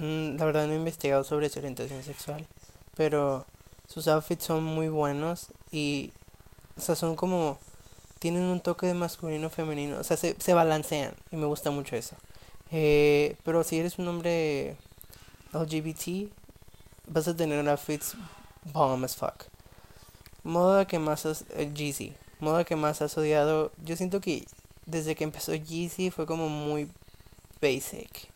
la 0.00 0.44
verdad 0.44 0.66
no 0.66 0.72
he 0.72 0.76
investigado 0.76 1.24
sobre 1.24 1.48
su 1.48 1.58
orientación 1.58 2.02
sexual, 2.02 2.46
pero 2.96 3.46
sus 3.86 4.08
outfits 4.08 4.44
son 4.44 4.64
muy 4.64 4.88
buenos 4.88 5.48
y, 5.70 6.12
o 6.76 6.80
sea, 6.80 6.94
son 6.96 7.16
como, 7.16 7.58
tienen 8.24 8.44
un 8.44 8.60
toque 8.60 8.86
de 8.86 8.94
masculino 8.94 9.50
femenino, 9.50 9.98
o 9.98 10.02
sea, 10.02 10.16
se, 10.16 10.34
se 10.38 10.54
balancean 10.54 11.14
y 11.30 11.36
me 11.36 11.44
gusta 11.44 11.70
mucho 11.70 11.94
eso. 11.94 12.16
Eh, 12.70 13.36
pero 13.44 13.62
si 13.64 13.78
eres 13.78 13.98
un 13.98 14.08
hombre 14.08 14.78
LGBT, 15.52 16.32
vas 17.06 17.28
a 17.28 17.36
tener 17.36 17.68
outfits 17.68 18.16
bomb 18.72 19.04
as 19.04 19.14
fuck. 19.14 19.44
Moda 20.42 20.86
que 20.86 20.98
más 20.98 21.26
has, 21.26 21.44
eh, 21.50 22.16
moda 22.40 22.64
que 22.64 22.76
más 22.76 23.02
has 23.02 23.18
odiado, 23.18 23.72
yo 23.84 23.94
siento 23.94 24.22
que 24.22 24.46
desde 24.86 25.14
que 25.14 25.24
empezó 25.24 25.52
Jeezy 25.52 26.10
fue 26.10 26.24
como 26.24 26.48
muy 26.48 26.88
basic 27.60 28.32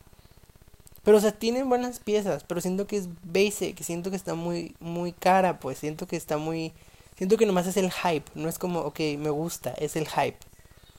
pero, 1.03 1.17
o 1.17 1.21
sea, 1.21 1.31
tienen 1.31 1.67
buenas 1.67 1.97
piezas, 1.99 2.43
pero 2.43 2.61
siento 2.61 2.85
que 2.85 2.97
es 2.97 3.09
basic, 3.23 3.81
siento 3.81 4.11
que 4.11 4.15
está 4.15 4.35
muy, 4.35 4.75
muy 4.79 5.11
cara, 5.11 5.59
pues, 5.59 5.79
siento 5.79 6.05
que 6.05 6.15
está 6.15 6.37
muy... 6.37 6.71
Siento 7.19 7.35
que 7.35 7.45
nomás 7.45 7.67
es 7.67 7.75
el 7.75 7.91
hype, 7.91 8.31
no 8.33 8.47
es 8.47 8.57
como, 8.57 8.79
ok, 8.79 9.01
me 9.17 9.29
gusta, 9.29 9.71
es 9.71 9.97
el 9.97 10.07
hype. 10.07 10.37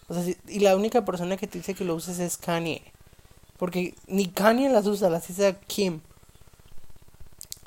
O 0.06 0.12
sea, 0.12 0.22
y 0.48 0.60
la 0.60 0.76
única 0.76 1.02
persona 1.02 1.38
que 1.38 1.46
te 1.46 1.56
dice 1.56 1.72
que 1.72 1.82
lo 1.82 1.94
uses 1.94 2.18
es 2.18 2.36
Kanye. 2.36 2.82
Porque 3.56 3.94
ni 4.06 4.26
Kanye 4.26 4.68
las 4.68 4.86
usa, 4.86 5.08
las 5.08 5.30
usa 5.30 5.58
Kim. 5.60 6.02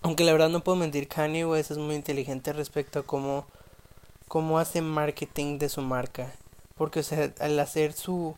Aunque 0.03 0.23
la 0.23 0.33
verdad 0.33 0.49
no 0.49 0.63
puedo 0.63 0.75
mentir, 0.75 1.07
Kanye 1.07 1.47
West 1.47 1.71
es 1.71 1.79
muy 1.79 1.95
inteligente 1.95 2.53
respecto 2.53 2.99
a 2.99 3.03
cómo, 3.03 3.47
cómo 4.27 4.59
hace 4.59 4.83
marketing 4.83 5.57
de 5.57 5.69
su 5.69 5.81
marca. 5.81 6.31
Porque, 6.77 6.99
o 6.99 7.03
sea, 7.03 7.33
al 7.39 7.59
hacer 7.59 7.93
su, 7.93 8.35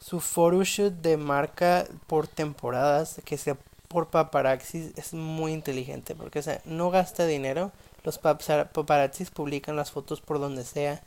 su 0.00 0.18
photoshoot 0.20 0.94
de 0.94 1.18
marca 1.18 1.86
por 2.06 2.26
temporadas, 2.26 3.20
que 3.26 3.36
sea 3.36 3.58
por 3.88 4.08
paparazzi, 4.08 4.94
es 4.96 5.12
muy 5.12 5.52
inteligente. 5.52 6.14
Porque, 6.14 6.38
o 6.38 6.42
sea, 6.42 6.62
no 6.64 6.88
gasta 6.88 7.26
dinero. 7.26 7.70
Los 8.04 8.18
paparazzis 8.18 9.30
publican 9.30 9.76
las 9.76 9.90
fotos 9.90 10.20
por 10.20 10.38
donde 10.38 10.64
sea 10.64 11.02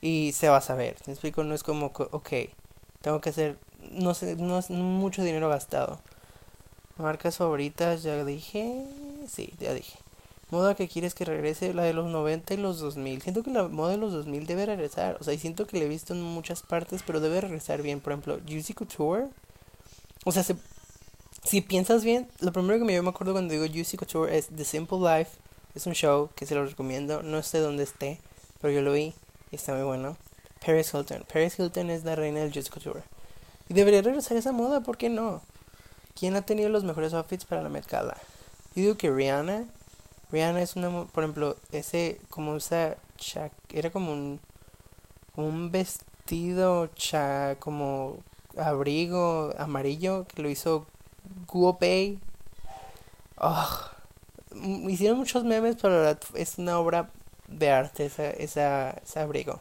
y 0.00 0.32
se 0.34 0.48
va 0.48 0.58
a 0.58 0.60
saber. 0.60 0.96
¿Me 1.06 1.12
explico? 1.12 1.44
No 1.44 1.54
es 1.54 1.62
como, 1.62 1.86
ok, 1.86 2.28
tengo 3.00 3.20
que 3.20 3.30
hacer, 3.30 3.56
no 3.92 4.14
sé, 4.14 4.36
no 4.36 4.58
es 4.58 4.68
mucho 4.70 5.22
dinero 5.22 5.48
gastado. 5.48 6.00
Marcas 6.98 7.38
favoritas, 7.38 8.02
ya 8.02 8.24
dije, 8.24 8.84
sí, 9.26 9.54
ya 9.58 9.72
dije. 9.72 9.98
Moda 10.50 10.74
que 10.74 10.88
quieres 10.88 11.14
que 11.14 11.24
regrese, 11.24 11.72
la 11.72 11.84
de 11.84 11.92
los 11.92 12.06
90 12.10 12.54
y 12.54 12.56
los 12.56 12.80
2000. 12.80 13.22
Siento 13.22 13.44
que 13.44 13.50
la 13.52 13.68
moda 13.68 13.92
de 13.92 13.98
los 13.98 14.12
2000 14.12 14.46
debe 14.46 14.66
regresar. 14.66 15.16
O 15.20 15.24
sea, 15.24 15.32
y 15.32 15.38
siento 15.38 15.66
que 15.66 15.78
la 15.78 15.84
he 15.84 15.88
visto 15.88 16.12
en 16.12 16.22
muchas 16.22 16.62
partes, 16.62 17.04
pero 17.06 17.20
debe 17.20 17.40
regresar 17.40 17.82
bien. 17.82 18.00
Por 18.00 18.12
ejemplo, 18.12 18.40
Juicy 18.46 18.74
Couture. 18.74 19.28
O 20.24 20.32
sea, 20.32 20.44
si 21.44 21.60
piensas 21.60 22.04
bien, 22.04 22.28
lo 22.40 22.52
primero 22.52 22.78
que 22.80 22.84
me, 22.84 22.94
yo 22.94 23.02
me 23.02 23.10
acuerdo 23.10 23.32
cuando 23.32 23.52
digo 23.52 23.64
Juicy 23.66 23.96
Couture 23.96 24.36
es 24.36 24.48
The 24.48 24.64
Simple 24.64 24.98
Life. 24.98 25.38
Es 25.74 25.86
un 25.86 25.94
show 25.94 26.30
que 26.34 26.46
se 26.46 26.54
lo 26.54 26.64
recomiendo. 26.64 27.22
No 27.22 27.42
sé 27.42 27.58
dónde 27.58 27.84
esté, 27.84 28.20
pero 28.60 28.72
yo 28.72 28.82
lo 28.82 28.92
vi 28.92 29.14
y 29.50 29.56
está 29.56 29.74
muy 29.74 29.84
bueno. 29.84 30.16
Paris 30.64 30.92
Hilton. 30.92 31.24
Paris 31.32 31.58
Hilton 31.58 31.90
es 31.90 32.04
la 32.04 32.16
reina 32.16 32.40
del 32.40 32.52
Juicy 32.52 32.70
Couture. 32.70 33.02
Y 33.68 33.74
debería 33.74 34.02
regresar 34.02 34.36
esa 34.36 34.52
moda, 34.52 34.80
¿por 34.80 34.96
qué 34.98 35.08
no? 35.08 35.42
¿Quién 36.18 36.36
ha 36.36 36.42
tenido 36.42 36.68
los 36.68 36.84
mejores 36.84 37.14
outfits 37.14 37.44
para 37.44 37.62
la 37.62 37.68
Met 37.68 37.88
Gala? 37.88 38.16
Yo 38.74 38.82
digo 38.82 38.96
que 38.96 39.10
Rihanna. 39.10 39.64
Rihanna 40.30 40.60
es 40.60 40.76
una, 40.76 41.06
por 41.06 41.24
ejemplo, 41.24 41.56
ese, 41.72 42.20
como 42.28 42.52
usa, 42.52 42.96
era 43.72 43.90
como 43.90 44.12
un, 44.12 44.40
un 45.36 45.70
vestido, 45.70 46.88
cha, 46.88 47.56
como 47.58 48.18
abrigo 48.56 49.52
amarillo 49.58 50.26
que 50.26 50.42
lo 50.42 50.48
hizo 50.48 50.86
Guo 51.46 51.78
Pei. 51.78 52.18
Oh, 53.38 53.90
hicieron 54.88 55.18
muchos 55.18 55.44
memes, 55.44 55.76
pero 55.80 56.16
es 56.34 56.58
una 56.58 56.78
obra 56.78 57.10
de 57.48 57.70
arte 57.70 58.06
esa, 58.06 58.30
esa, 58.30 58.90
ese 58.90 59.20
abrigo. 59.20 59.60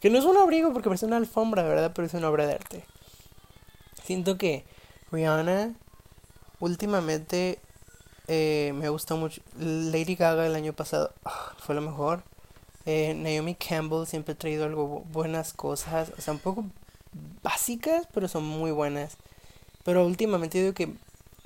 Que 0.00 0.10
no 0.10 0.18
es 0.18 0.24
un 0.24 0.36
abrigo 0.36 0.72
porque 0.72 0.88
parece 0.88 1.06
una 1.06 1.16
alfombra, 1.16 1.62
¿verdad? 1.62 1.92
Pero 1.94 2.06
es 2.06 2.14
una 2.14 2.28
obra 2.28 2.46
de 2.46 2.54
arte. 2.54 2.84
Siento 4.04 4.36
que 4.36 4.64
Rihanna 5.10 5.74
últimamente 6.60 7.58
eh, 8.26 8.72
me 8.74 8.88
gusta 8.88 9.14
mucho. 9.14 9.40
Lady 9.58 10.14
Gaga 10.14 10.46
el 10.46 10.54
año 10.54 10.72
pasado 10.72 11.12
ah, 11.24 11.54
fue 11.58 11.74
lo 11.74 11.80
mejor. 11.80 12.22
Eh, 12.86 13.14
Naomi 13.14 13.54
Campbell 13.54 14.06
siempre 14.06 14.34
ha 14.34 14.38
traído 14.38 14.64
algo 14.66 15.04
buenas 15.10 15.54
cosas, 15.54 16.12
o 16.18 16.20
sea, 16.20 16.34
un 16.34 16.40
poco 16.40 16.66
básicas, 17.42 18.06
pero 18.12 18.28
son 18.28 18.44
muy 18.44 18.72
buenas. 18.72 19.16
Pero 19.84 20.06
últimamente 20.06 20.60
digo 20.60 20.74
que 20.74 20.94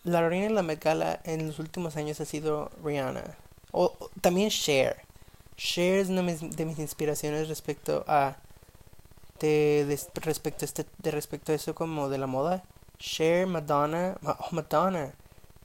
la 0.09 0.29
reina 0.29 0.47
de 0.47 0.55
la 0.55 0.63
Met 0.63 0.85
en 1.25 1.47
los 1.47 1.59
últimos 1.59 1.97
años 1.97 2.21
ha 2.21 2.25
sido 2.25 2.71
Rihanna. 2.83 3.37
O, 3.73 3.97
también 4.21 4.51
Cher. 4.51 4.97
Cher 5.57 5.99
es 5.99 6.09
una 6.09 6.23
de 6.23 6.65
mis 6.65 6.79
inspiraciones 6.79 7.49
respecto 7.49 8.05
a 8.07 8.37
de, 9.41 9.99
respecto 10.15 10.65
a 10.65 10.67
este 10.67 10.87
de 10.99 11.11
respecto 11.11 11.53
a 11.53 11.55
eso 11.55 11.75
como 11.75 12.09
de 12.09 12.19
la 12.19 12.27
moda. 12.27 12.63
Cher, 12.99 13.47
Madonna, 13.47 14.17
oh, 14.25 14.49
Madonna, 14.51 15.13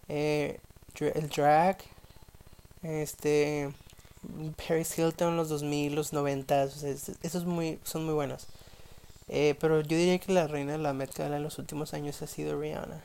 eh, 0.07 0.59
el 0.99 1.29
drag, 1.29 1.77
este, 2.83 3.73
Paris 4.67 4.97
Hilton, 4.97 5.35
los 5.35 5.49
2000, 5.49 5.95
los 5.95 6.13
90, 6.13 6.63
esos 6.63 7.45
muy, 7.45 7.79
son 7.83 8.05
muy 8.05 8.13
buenos. 8.13 8.47
Eh, 9.29 9.55
pero 9.59 9.81
yo 9.81 9.97
diría 9.97 10.19
que 10.19 10.31
la 10.31 10.47
reina 10.47 10.73
de 10.73 10.77
la 10.77 10.93
Met 10.93 11.15
Gala 11.15 11.37
en 11.37 11.43
los 11.43 11.57
últimos 11.57 11.93
años 11.93 12.21
ha 12.21 12.27
sido 12.27 12.59
Rihanna. 12.59 13.01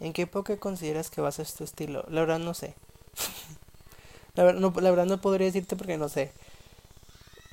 ¿En 0.00 0.12
qué 0.12 0.22
época 0.22 0.56
consideras 0.56 1.10
que 1.10 1.20
vas 1.20 1.38
a 1.40 1.44
tu 1.44 1.64
estilo? 1.64 2.04
La 2.08 2.20
verdad 2.20 2.38
no 2.38 2.54
sé. 2.54 2.74
La, 4.34 4.52
no, 4.52 4.72
la 4.76 4.90
verdad 4.90 5.06
no 5.06 5.20
podría 5.20 5.46
decirte 5.46 5.76
porque 5.76 5.96
no 5.96 6.08
sé. 6.08 6.32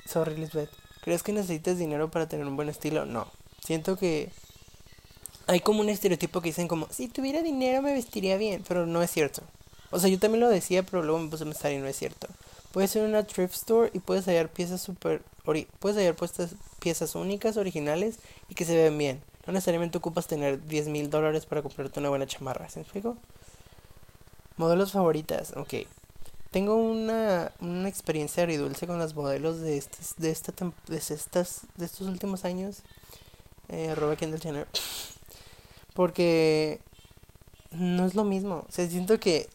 Sorry, 0.04 0.36
Lisbeth. 0.36 0.70
¿Crees 1.02 1.22
que 1.22 1.32
necesitas 1.32 1.78
dinero 1.78 2.10
para 2.10 2.28
tener 2.28 2.44
un 2.44 2.56
buen 2.56 2.68
estilo? 2.68 3.06
No. 3.06 3.28
Siento 3.64 3.96
que 3.96 4.30
hay 5.46 5.60
como 5.60 5.80
un 5.80 5.88
estereotipo 5.88 6.40
que 6.40 6.48
dicen 6.48 6.68
como, 6.68 6.88
si 6.90 7.08
tuviera 7.08 7.42
dinero 7.42 7.82
me 7.82 7.92
vestiría 7.92 8.36
bien, 8.36 8.64
pero 8.66 8.86
no 8.86 9.02
es 9.02 9.10
cierto. 9.10 9.42
O 9.90 9.98
sea, 9.98 10.08
yo 10.08 10.18
también 10.18 10.40
lo 10.40 10.48
decía, 10.48 10.82
pero 10.82 11.02
luego 11.02 11.20
me 11.20 11.28
puse 11.28 11.44
a 11.44 11.46
pensar 11.46 11.72
y 11.72 11.78
no 11.78 11.86
es 11.86 11.96
cierto. 11.96 12.28
Puedes 12.72 12.90
ser 12.90 13.04
una 13.04 13.24
thrift 13.24 13.54
store 13.54 13.90
y 13.92 13.98
puedes 13.98 14.24
hallar 14.26 14.48
piezas 14.48 14.80
super... 14.80 15.22
Puedes 15.44 15.98
hallar 15.98 16.14
puestas 16.14 16.54
piezas 16.80 17.14
únicas, 17.14 17.56
originales 17.56 18.18
y 18.48 18.54
que 18.54 18.64
se 18.64 18.76
ven 18.76 18.96
bien. 18.96 19.22
No 19.46 19.52
necesariamente 19.52 19.98
ocupas 19.98 20.26
tener 20.26 20.64
10 20.66 20.88
mil 20.88 21.10
dólares 21.10 21.46
para 21.46 21.62
comprarte 21.62 22.00
una 22.00 22.08
buena 22.08 22.26
chamarra, 22.26 22.68
¿se 22.68 22.78
me 22.78 22.82
explico? 22.82 23.16
Modelos 24.56 24.92
favoritas, 24.92 25.54
ok. 25.56 25.74
Tengo 26.50 26.76
una, 26.76 27.50
una 27.60 27.88
experiencia 27.88 28.42
agridulce 28.42 28.86
con 28.86 28.98
los 28.98 29.14
modelos 29.14 29.60
de 29.60 29.78
estos, 29.78 30.16
de 30.18 30.30
esta 30.30 30.52
de 30.86 30.96
estas 30.98 31.62
de 31.76 31.86
estos 31.86 32.06
últimos 32.06 32.44
años. 32.44 32.82
Eh, 33.68 33.88
arroba 33.88 34.16
Kendall 34.16 34.40
Jenner. 34.40 34.68
Porque 35.94 36.80
no 37.70 38.04
es 38.04 38.14
lo 38.14 38.24
mismo. 38.24 38.66
O 38.68 38.70
siento 38.70 39.18
que 39.18 39.48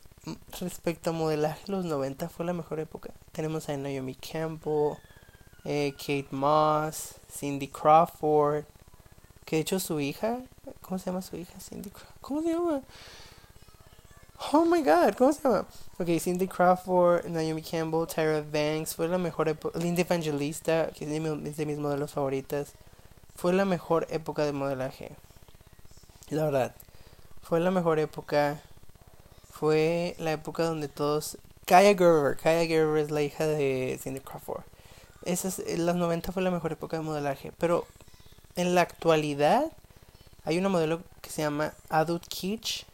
respecto 0.59 1.11
a 1.11 1.13
modelaje, 1.13 1.71
los 1.71 1.85
90 1.85 2.29
fue 2.29 2.45
la 2.45 2.53
mejor 2.53 2.79
época. 2.79 3.13
Tenemos 3.31 3.69
a 3.69 3.77
Naomi 3.77 4.15
Campbell, 4.15 4.97
eh, 5.65 5.93
Kate 5.97 6.27
Moss, 6.31 7.15
Cindy 7.31 7.67
Crawford. 7.67 8.65
Que 9.47 9.55
de 9.55 9.61
hecho 9.61 9.79
su 9.79 10.01
hija, 10.01 10.39
¿cómo 10.81 10.99
se 10.99 11.05
llama 11.05 11.21
su 11.21 11.37
hija? 11.37 11.57
Cindy 11.61 11.89
Crawford. 11.89 12.19
¿Cómo 12.19 12.41
se 12.41 12.49
llama? 12.49 12.81
Oh 14.51 14.65
my 14.65 14.83
god, 14.83 15.15
¿cómo 15.17 15.31
se 15.31 15.41
llama? 15.41 15.65
Ok, 15.97 16.07
Cindy 16.19 16.49
Crawford, 16.49 17.27
Naomi 17.27 17.61
Campbell, 17.61 18.05
Tyra 18.07 18.41
Banks, 18.41 18.93
fue 18.93 19.07
la 19.07 19.17
mejor. 19.17 19.57
Linda 19.75 20.01
Evangelista, 20.01 20.89
que 20.93 21.05
es 21.05 21.55
de, 21.57 21.65
mis 21.65 21.77
modelos 21.77 22.11
favoritas. 22.11 22.73
Fue 23.37 23.53
la 23.53 23.63
mejor 23.63 24.05
época 24.09 24.43
de 24.43 24.51
modelaje. 24.51 25.15
La 26.27 26.43
verdad. 26.43 26.75
Fue 27.41 27.61
la 27.61 27.71
mejor 27.71 27.99
época. 27.99 28.61
Fue 29.49 30.17
la 30.19 30.33
época 30.33 30.63
donde 30.65 30.89
todos. 30.89 31.37
Kaya 31.65 31.97
Gerber. 31.97 32.35
Kaya 32.35 32.67
Gerber 32.67 33.01
es 33.01 33.11
la 33.11 33.21
hija 33.21 33.47
de 33.47 33.97
Cindy 34.03 34.19
Crawford. 34.19 34.65
Esas, 35.23 35.59
las 35.77 35.95
90 35.95 36.33
fue 36.33 36.43
la 36.43 36.51
mejor 36.51 36.73
época 36.73 36.97
de 36.97 37.03
modelaje. 37.03 37.53
Pero 37.57 37.87
en 38.57 38.75
la 38.75 38.81
actualidad 38.81 39.71
hay 40.43 40.57
una 40.57 40.67
modelo 40.67 41.01
que 41.21 41.29
se 41.29 41.41
llama 41.41 41.73
Adult 41.89 42.27
Kitsch 42.27 42.85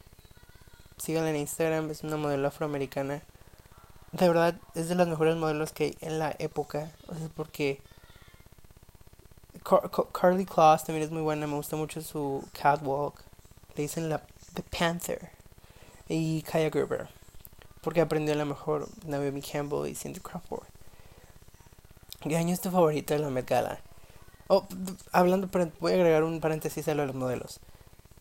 síganla 1.04 1.32
en 1.32 1.36
Instagram, 1.36 1.92
es 1.92 2.04
una 2.04 2.16
modelo 2.16 2.48
afroamericana. 2.48 3.22
De 4.14 4.28
verdad, 4.28 4.56
es 4.74 4.88
de 4.88 4.96
las 4.96 5.08
mejores 5.08 5.36
modelos 5.36 5.74
que 5.74 5.86
hay 5.86 5.98
en 6.00 6.18
la 6.18 6.34
época. 6.40 6.92
O 7.08 7.16
sea, 7.16 7.28
porque 7.36 7.82
Carly 10.14 10.46
Claus 10.46 10.86
también 10.86 11.04
es 11.04 11.12
muy 11.12 11.22
buena, 11.22 11.46
me 11.46 11.56
gusta 11.56 11.76
mucho 11.76 12.02
su 12.02 12.48
catwalk. 12.54 13.22
Le 13.76 13.82
dicen 13.84 14.08
la 14.08 14.22
The 14.54 14.64
Panther. 14.64 15.30
Y 16.08 16.42
Kaya 16.44 16.70
Gerber. 16.72 17.10
Porque 17.82 18.00
aprendió 18.00 18.34
la 18.36 18.46
mejor 18.46 18.88
Naomi 19.06 19.42
Campbell 19.42 19.90
y 19.90 19.96
Cindy 19.96 20.22
Crawford. 20.22 20.68
¿Qué 22.22 22.38
año 22.38 22.54
es 22.54 22.62
tu 22.62 22.72
favorito 22.72 23.14
de 23.14 23.20
la 23.20 23.30
Met 23.30 23.50
Gala? 23.50 23.82
Oh, 24.48 24.66
hablando, 25.12 25.50
voy 25.80 25.92
a 25.92 25.96
agregar 25.96 26.24
un 26.24 26.40
paréntesis 26.40 26.88
a 26.88 26.94
lo 26.94 27.02
de 27.02 27.08
los 27.08 27.16
modelos. 27.16 27.60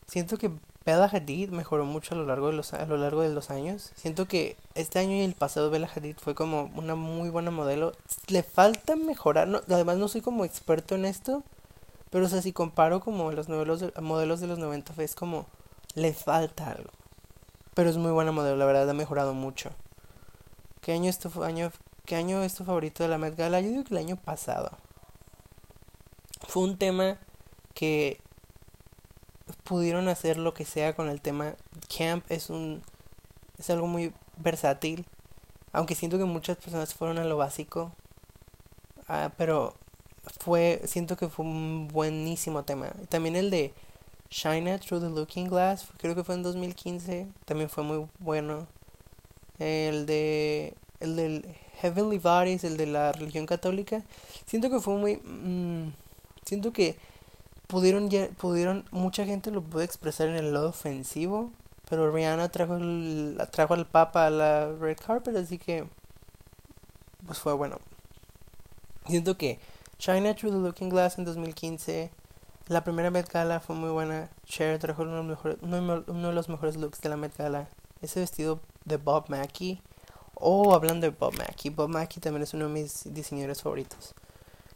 Siento 0.06 0.36
que 0.38 0.50
Bella 0.84 1.08
Hadid 1.12 1.50
mejoró 1.50 1.84
mucho 1.84 2.14
a 2.14 2.18
lo 2.18 2.24
largo 2.24 2.48
de 2.48 2.54
los 2.54 2.72
a 2.74 2.86
lo 2.86 2.96
largo 2.96 3.22
de 3.22 3.28
los 3.28 3.50
años. 3.50 3.92
Siento 3.94 4.26
que 4.26 4.56
este 4.74 4.98
año 4.98 5.12
y 5.12 5.20
el 5.20 5.34
pasado 5.34 5.70
Bella 5.70 5.88
Hadid 5.94 6.16
fue 6.18 6.34
como 6.34 6.70
una 6.74 6.96
muy 6.96 7.30
buena 7.30 7.50
modelo. 7.50 7.92
Le 8.26 8.42
falta 8.42 8.96
mejorar, 8.96 9.48
además 9.68 9.98
no 9.98 10.08
soy 10.08 10.20
como 10.20 10.44
experto 10.44 10.94
en 10.96 11.04
esto, 11.04 11.44
pero 12.10 12.26
o 12.26 12.28
sea, 12.28 12.42
si 12.42 12.52
comparo 12.52 13.00
como 13.00 13.30
los 13.32 13.48
modelos 13.48 13.80
de, 13.80 13.92
modelos 14.00 14.40
de 14.40 14.48
los 14.48 14.58
90 14.58 15.00
es 15.02 15.14
como 15.14 15.46
le 15.94 16.12
falta 16.12 16.70
algo. 16.70 16.90
Pero 17.74 17.88
es 17.88 17.96
muy 17.96 18.10
buena 18.10 18.32
modelo, 18.32 18.56
la 18.56 18.66
verdad 18.66 18.90
ha 18.90 18.94
mejorado 18.94 19.34
mucho. 19.34 19.70
¿Qué 20.80 20.92
año 20.92 21.08
es 21.08 21.18
tu 21.18 21.42
año 21.44 21.70
qué 22.04 22.16
año 22.16 22.42
es 22.42 22.54
tu 22.54 22.64
favorito 22.64 23.02
de 23.04 23.08
la 23.08 23.18
Met 23.18 23.36
Gala? 23.36 23.60
Yo 23.60 23.68
digo 23.68 23.84
que 23.84 23.94
el 23.94 23.98
año 23.98 24.16
pasado. 24.16 24.72
Fue 26.52 26.64
un 26.64 26.76
tema 26.76 27.16
que 27.72 28.20
pudieron 29.64 30.08
hacer 30.08 30.36
lo 30.36 30.52
que 30.52 30.66
sea 30.66 30.94
con 30.94 31.08
el 31.08 31.22
tema. 31.22 31.54
Camp 31.96 32.30
es 32.30 32.50
un 32.50 32.82
es 33.58 33.70
algo 33.70 33.86
muy 33.86 34.12
versátil 34.36 35.06
Aunque 35.72 35.94
siento 35.94 36.18
que 36.18 36.26
muchas 36.26 36.58
personas 36.58 36.92
fueron 36.92 37.16
a 37.16 37.24
lo 37.24 37.38
básico. 37.38 37.92
Ah, 39.08 39.32
pero 39.38 39.72
fue, 40.40 40.82
siento 40.84 41.16
que 41.16 41.30
fue 41.30 41.46
un 41.46 41.88
buenísimo 41.88 42.64
tema. 42.64 42.92
También 43.08 43.34
el 43.34 43.48
de 43.48 43.72
China 44.28 44.78
Through 44.78 45.04
the 45.04 45.08
Looking 45.08 45.48
Glass, 45.48 45.88
creo 45.96 46.14
que 46.14 46.22
fue 46.22 46.34
en 46.34 46.42
2015, 46.42 47.28
también 47.46 47.70
fue 47.70 47.82
muy 47.82 48.06
bueno. 48.18 48.66
El 49.58 50.04
de, 50.04 50.74
el 51.00 51.16
del 51.16 51.56
Heavenly 51.80 52.18
Bodies, 52.18 52.64
el 52.64 52.76
de 52.76 52.88
la 52.88 53.12
religión 53.12 53.46
católica, 53.46 54.02
siento 54.44 54.68
que 54.68 54.80
fue 54.80 54.96
muy, 54.96 55.16
mm, 55.16 55.92
siento 56.44 56.72
que 56.72 56.98
pudieron, 57.66 58.08
pudieron, 58.36 58.84
mucha 58.90 59.24
gente 59.24 59.50
lo 59.50 59.62
pudo 59.62 59.82
expresar 59.82 60.28
en 60.28 60.36
el 60.36 60.52
lado 60.52 60.68
ofensivo, 60.68 61.50
pero 61.88 62.10
Rihanna 62.12 62.48
trajo, 62.50 62.76
el, 62.76 63.38
trajo 63.50 63.74
al 63.74 63.86
Papa 63.86 64.26
a 64.26 64.30
la 64.30 64.72
red 64.72 64.96
carpet, 64.96 65.36
así 65.36 65.58
que, 65.58 65.86
pues 67.26 67.38
fue 67.38 67.52
bueno. 67.52 67.78
Siento 69.06 69.36
que 69.36 69.58
China 69.98 70.34
Through 70.34 70.52
the 70.52 70.58
Looking 70.58 70.88
Glass 70.88 71.18
en 71.18 71.24
2015. 71.24 72.10
La 72.68 72.84
primera 72.84 73.10
Met 73.10 73.30
Gala 73.30 73.60
fue 73.60 73.76
muy 73.76 73.90
buena. 73.90 74.30
Cher 74.44 74.78
trajo 74.78 75.02
uno 75.02 75.12
de, 75.12 75.16
los 75.18 75.26
mejores, 75.26 75.58
uno 75.62 76.28
de 76.28 76.34
los 76.34 76.48
mejores 76.48 76.76
looks 76.76 77.00
de 77.00 77.08
la 77.08 77.16
Met 77.16 77.36
Gala. 77.36 77.68
Ese 78.00 78.20
vestido 78.20 78.60
de 78.84 78.96
Bob 78.96 79.28
Mackie. 79.28 79.82
Oh, 80.34 80.74
hablando 80.74 81.06
de 81.06 81.16
Bob 81.16 81.36
Mackie. 81.36 81.70
Bob 81.70 81.88
Mackie 81.88 82.20
también 82.20 82.42
es 82.42 82.54
uno 82.54 82.68
de 82.68 82.72
mis 82.72 83.12
diseñadores 83.12 83.62
favoritos. 83.62 84.14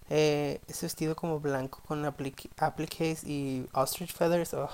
Eh, 0.09 0.61
ese 0.69 0.87
vestido 0.87 1.16
como 1.16 1.40
blanco 1.40 1.81
con 1.87 2.05
appliques 2.05 3.25
y 3.25 3.66
ostrich 3.73 4.12
feathers. 4.14 4.55
Oh, 4.55 4.71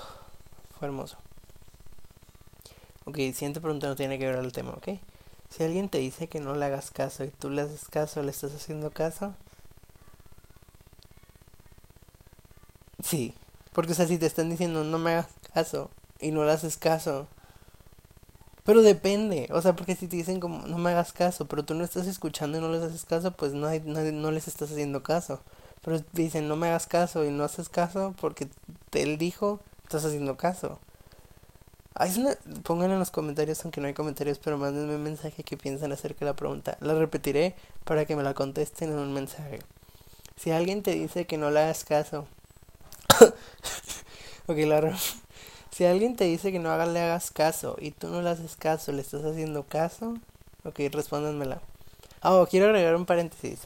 fue 0.77 0.87
hermoso. 0.87 1.17
Ok, 3.05 3.17
siguiente 3.17 3.61
pregunta 3.61 3.87
no 3.87 3.95
tiene 3.95 4.17
que 4.19 4.25
ver 4.25 4.37
al 4.37 4.51
tema, 4.51 4.71
¿ok? 4.71 4.99
Si 5.49 5.63
alguien 5.63 5.89
te 5.89 5.99
dice 5.99 6.27
que 6.27 6.39
no 6.39 6.55
le 6.55 6.65
hagas 6.65 6.91
caso 6.91 7.23
y 7.23 7.29
tú 7.29 7.49
le 7.49 7.61
haces 7.61 7.87
caso, 7.89 8.23
le 8.23 8.31
estás 8.31 8.53
haciendo 8.53 8.91
caso, 8.91 9.35
Sí, 13.03 13.33
porque 13.73 13.91
o 13.93 13.95
sea, 13.95 14.07
si 14.07 14.17
te 14.17 14.25
están 14.25 14.49
diciendo 14.49 14.83
no 14.83 14.97
me 14.99 15.11
hagas 15.11 15.27
caso 15.53 15.89
y 16.19 16.31
no 16.31 16.45
le 16.45 16.51
haces 16.51 16.77
caso. 16.77 17.27
Pero 18.65 18.81
depende, 18.81 19.49
o 19.51 19.61
sea, 19.61 19.75
porque 19.75 19.95
si 19.95 20.07
te 20.07 20.15
dicen 20.15 20.39
como 20.39 20.65
no 20.67 20.77
me 20.77 20.91
hagas 20.91 21.11
caso, 21.11 21.45
pero 21.47 21.65
tú 21.65 21.73
no 21.73 21.83
estás 21.83 22.07
escuchando 22.07 22.57
y 22.57 22.61
no 22.61 22.71
les 22.71 22.81
haces 22.81 23.05
caso, 23.05 23.31
pues 23.31 23.53
no, 23.53 23.67
hay, 23.67 23.81
no, 23.81 24.31
les 24.31 24.47
estás 24.47 24.71
haciendo 24.71 25.03
caso. 25.03 25.41
Pero 25.83 25.99
dicen 26.13 26.47
no 26.47 26.55
me 26.55 26.67
hagas 26.67 26.87
caso 26.87 27.25
y 27.25 27.29
no 27.31 27.43
haces 27.43 27.67
caso 27.69 28.15
porque 28.21 28.47
él 28.93 29.17
dijo, 29.17 29.59
estás 29.83 30.05
haciendo 30.05 30.37
caso. 30.37 30.79
Una, 32.17 32.35
pongan 32.63 32.91
en 32.91 32.99
los 32.99 33.11
comentarios, 33.11 33.63
aunque 33.63 33.81
no 33.81 33.87
hay 33.87 33.93
comentarios, 33.93 34.39
pero 34.39 34.57
mándenme 34.57 34.95
un 34.95 35.03
mensaje 35.03 35.43
que 35.43 35.57
piensan 35.57 35.91
acerca 35.91 36.21
de 36.21 36.27
la 36.27 36.35
pregunta. 36.35 36.77
La 36.79 36.95
repetiré 36.95 37.55
para 37.83 38.05
que 38.05 38.15
me 38.15 38.23
la 38.23 38.33
contesten 38.33 38.91
en 38.91 38.97
un 38.97 39.13
mensaje. 39.13 39.59
Si 40.37 40.51
alguien 40.51 40.83
te 40.83 40.91
dice 40.91 41.25
que 41.27 41.37
no 41.37 41.51
le 41.51 41.59
hagas 41.59 41.83
caso 41.83 42.27
ok, 44.47 44.55
claro. 44.55 44.93
Si 45.73 45.85
alguien 45.85 46.15
te 46.15 46.25
dice 46.25 46.51
que 46.51 46.59
no 46.59 46.69
haga, 46.69 46.85
le 46.85 47.01
hagas 47.01 47.31
caso 47.31 47.77
y 47.79 47.89
tú 47.89 48.07
no 48.07 48.21
le 48.21 48.29
haces 48.29 48.55
caso, 48.55 48.91
le 48.91 49.01
estás 49.01 49.23
haciendo 49.23 49.63
caso, 49.63 50.13
ok, 50.65 50.81
respóndanmela. 50.91 51.61
Ah, 52.21 52.35
oh, 52.35 52.45
quiero 52.45 52.67
agregar 52.67 52.95
un 52.95 53.07
paréntesis. 53.07 53.61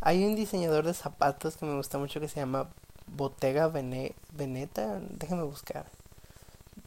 Hay 0.00 0.24
un 0.24 0.36
diseñador 0.36 0.86
de 0.86 0.94
zapatos 0.94 1.56
que 1.56 1.66
me 1.66 1.74
gusta 1.74 1.98
mucho 1.98 2.20
que 2.20 2.28
se 2.28 2.38
llama 2.38 2.68
Bottega 3.08 3.66
Veneta. 3.66 5.00
Déjame 5.10 5.42
buscar. 5.42 5.86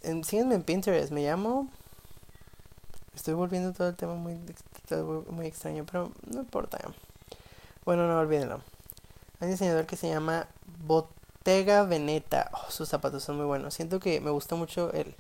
En, 0.02 0.24
sígueme 0.24 0.56
en 0.56 0.64
Pinterest. 0.64 1.12
Me 1.12 1.24
llamo. 1.24 1.68
Estoy 3.16 3.34
volviendo 3.34 3.74
todo 3.74 3.90
el 3.90 3.98
tema 3.98 4.16
muy, 4.16 4.40
muy 5.30 5.46
extraño, 5.46 5.86
pero 5.86 6.14
no 6.26 6.40
importa. 6.40 6.80
Bueno, 7.84 8.08
no 8.08 8.18
olvídenlo. 8.18 8.62
Hay 9.42 9.48
un 9.48 9.52
diseñador 9.52 9.86
que 9.88 9.98
se 9.98 10.08
llama 10.08 10.48
Bottega 10.86 11.17
Bottega 11.48 11.84
Veneta. 11.84 12.52
Oh, 12.52 12.70
sus 12.70 12.90
zapatos 12.90 13.24
son 13.24 13.38
muy 13.38 13.46
buenos. 13.46 13.74
Siento 13.74 14.02
que 14.02 14.20
me 14.20 14.32
gusta 14.32 14.58
mucho 14.58 14.92
el 14.92 15.16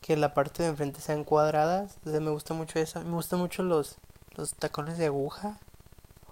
que 0.00 0.16
la 0.16 0.32
parte 0.32 0.62
de 0.62 0.70
enfrente 0.70 1.02
sean 1.02 1.22
cuadradas. 1.22 1.98
me 2.02 2.30
gusta 2.30 2.54
mucho 2.54 2.78
eso. 2.78 3.02
Me 3.02 3.10
gustan 3.10 3.40
mucho 3.40 3.62
los, 3.62 3.96
los 4.36 4.54
tacones 4.54 4.96
de 4.96 5.04
aguja. 5.04 5.58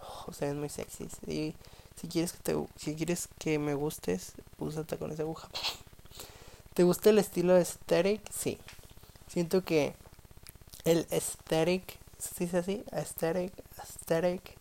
Oh, 0.01 0.33
se 0.33 0.47
ven 0.47 0.59
muy 0.59 0.71
sexys. 0.71 1.19
Y 1.27 1.55
si 1.95 2.09
quieres 2.09 2.33
que 2.33 2.39
te, 2.39 2.57
si 2.77 2.97
quieres 2.97 3.29
que 3.39 3.59
me 3.59 3.75
gustes, 3.75 4.33
usa 4.59 4.83
tacones 4.85 5.19
de 5.19 5.25
aguja. 5.25 5.47
¿Te 6.73 6.85
gusta 6.85 7.11
el 7.11 7.19
estilo 7.19 7.55
aesthetic? 7.55 8.23
Sí. 8.33 8.57
Siento 9.29 9.63
que 9.63 9.95
el 10.87 11.07
aesthetic, 11.11 11.99
¿se 12.19 12.45
dice 12.45 12.57
así? 12.57 12.83
Aesthetic, 12.93 13.53
aesthetic 13.77 14.57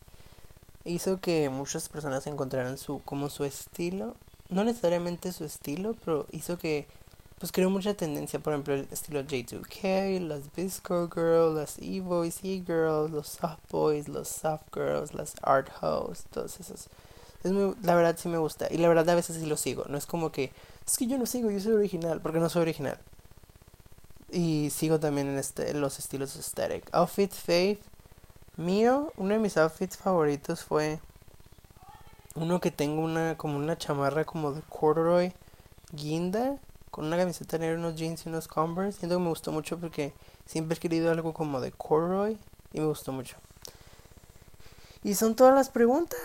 hizo 0.83 1.21
que 1.21 1.47
muchas 1.47 1.87
personas 1.87 2.27
encontraran 2.27 2.77
su 2.77 3.01
como 3.03 3.29
su 3.29 3.45
estilo 3.45 4.17
no 4.53 4.63
necesariamente 4.63 5.31
su 5.31 5.43
estilo, 5.43 5.95
pero 6.05 6.27
hizo 6.31 6.57
que 6.57 6.87
pues 7.39 7.51
creó 7.51 7.69
mucha 7.69 7.93
tendencia, 7.93 8.39
por 8.39 8.53
ejemplo, 8.53 8.73
el 8.73 8.87
estilo 8.89 9.21
J2K, 9.21 10.21
las 10.21 10.53
Visco 10.55 11.09
Girls, 11.13 11.55
las 11.55 11.77
E-Boys, 11.77 12.39
E-Girls, 12.41 13.11
los 13.11 13.27
Soft 13.27 13.59
Boys, 13.69 14.07
los 14.07 14.29
Soft 14.29 14.63
Girls, 14.73 15.13
las 15.13 15.33
Art 15.41 15.69
House, 15.81 16.23
todos 16.31 16.59
esos. 16.59 16.87
Es 17.43 17.51
la 17.51 17.95
verdad 17.95 18.15
sí 18.17 18.29
me 18.29 18.37
gusta 18.37 18.67
y 18.71 18.77
la 18.77 18.87
verdad 18.87 19.09
a 19.09 19.15
veces 19.15 19.35
sí 19.35 19.45
lo 19.45 19.57
sigo, 19.57 19.83
no 19.89 19.97
es 19.97 20.05
como 20.05 20.31
que 20.31 20.53
es 20.87 20.97
que 20.97 21.07
yo 21.07 21.17
no 21.17 21.25
sigo, 21.25 21.51
yo 21.51 21.59
soy 21.59 21.73
original, 21.73 22.21
porque 22.21 22.39
no 22.39 22.49
soy 22.49 22.61
original. 22.61 22.97
Y 24.31 24.69
sigo 24.69 24.99
también 24.99 25.27
en 25.27 25.37
este 25.37 25.73
los 25.73 25.99
estilos 25.99 26.35
aesthetic. 26.35 26.89
Outfit 26.93 27.31
Faith 27.31 27.81
mío, 28.57 29.11
uno 29.17 29.33
de 29.33 29.39
mis 29.39 29.57
outfits 29.57 29.97
favoritos 29.97 30.63
fue 30.63 30.99
uno 32.35 32.59
que 32.59 32.71
tengo 32.71 33.01
una 33.01 33.37
como 33.37 33.57
una 33.57 33.77
chamarra 33.77 34.25
como 34.25 34.51
de 34.53 34.61
corduroy 34.69 35.33
guinda 35.91 36.57
con 36.93 37.05
una 37.05 37.17
camiseta 37.17 37.57
negra, 37.57 37.79
unos 37.79 37.95
jeans 37.95 38.25
y 38.25 38.29
unos 38.29 38.47
Converse. 38.47 38.99
Siento 38.99 39.17
que 39.17 39.23
me 39.23 39.29
gustó 39.29 39.51
mucho 39.51 39.79
porque 39.79 40.13
siempre 40.45 40.77
he 40.77 40.79
querido 40.79 41.09
algo 41.11 41.33
como 41.33 41.59
de 41.59 41.71
corduroy 41.71 42.37
y 42.71 42.79
me 42.79 42.85
gustó 42.85 43.11
mucho. 43.11 43.37
Y 45.03 45.15
son 45.15 45.35
todas 45.35 45.55
las 45.55 45.69
preguntas. 45.69 46.19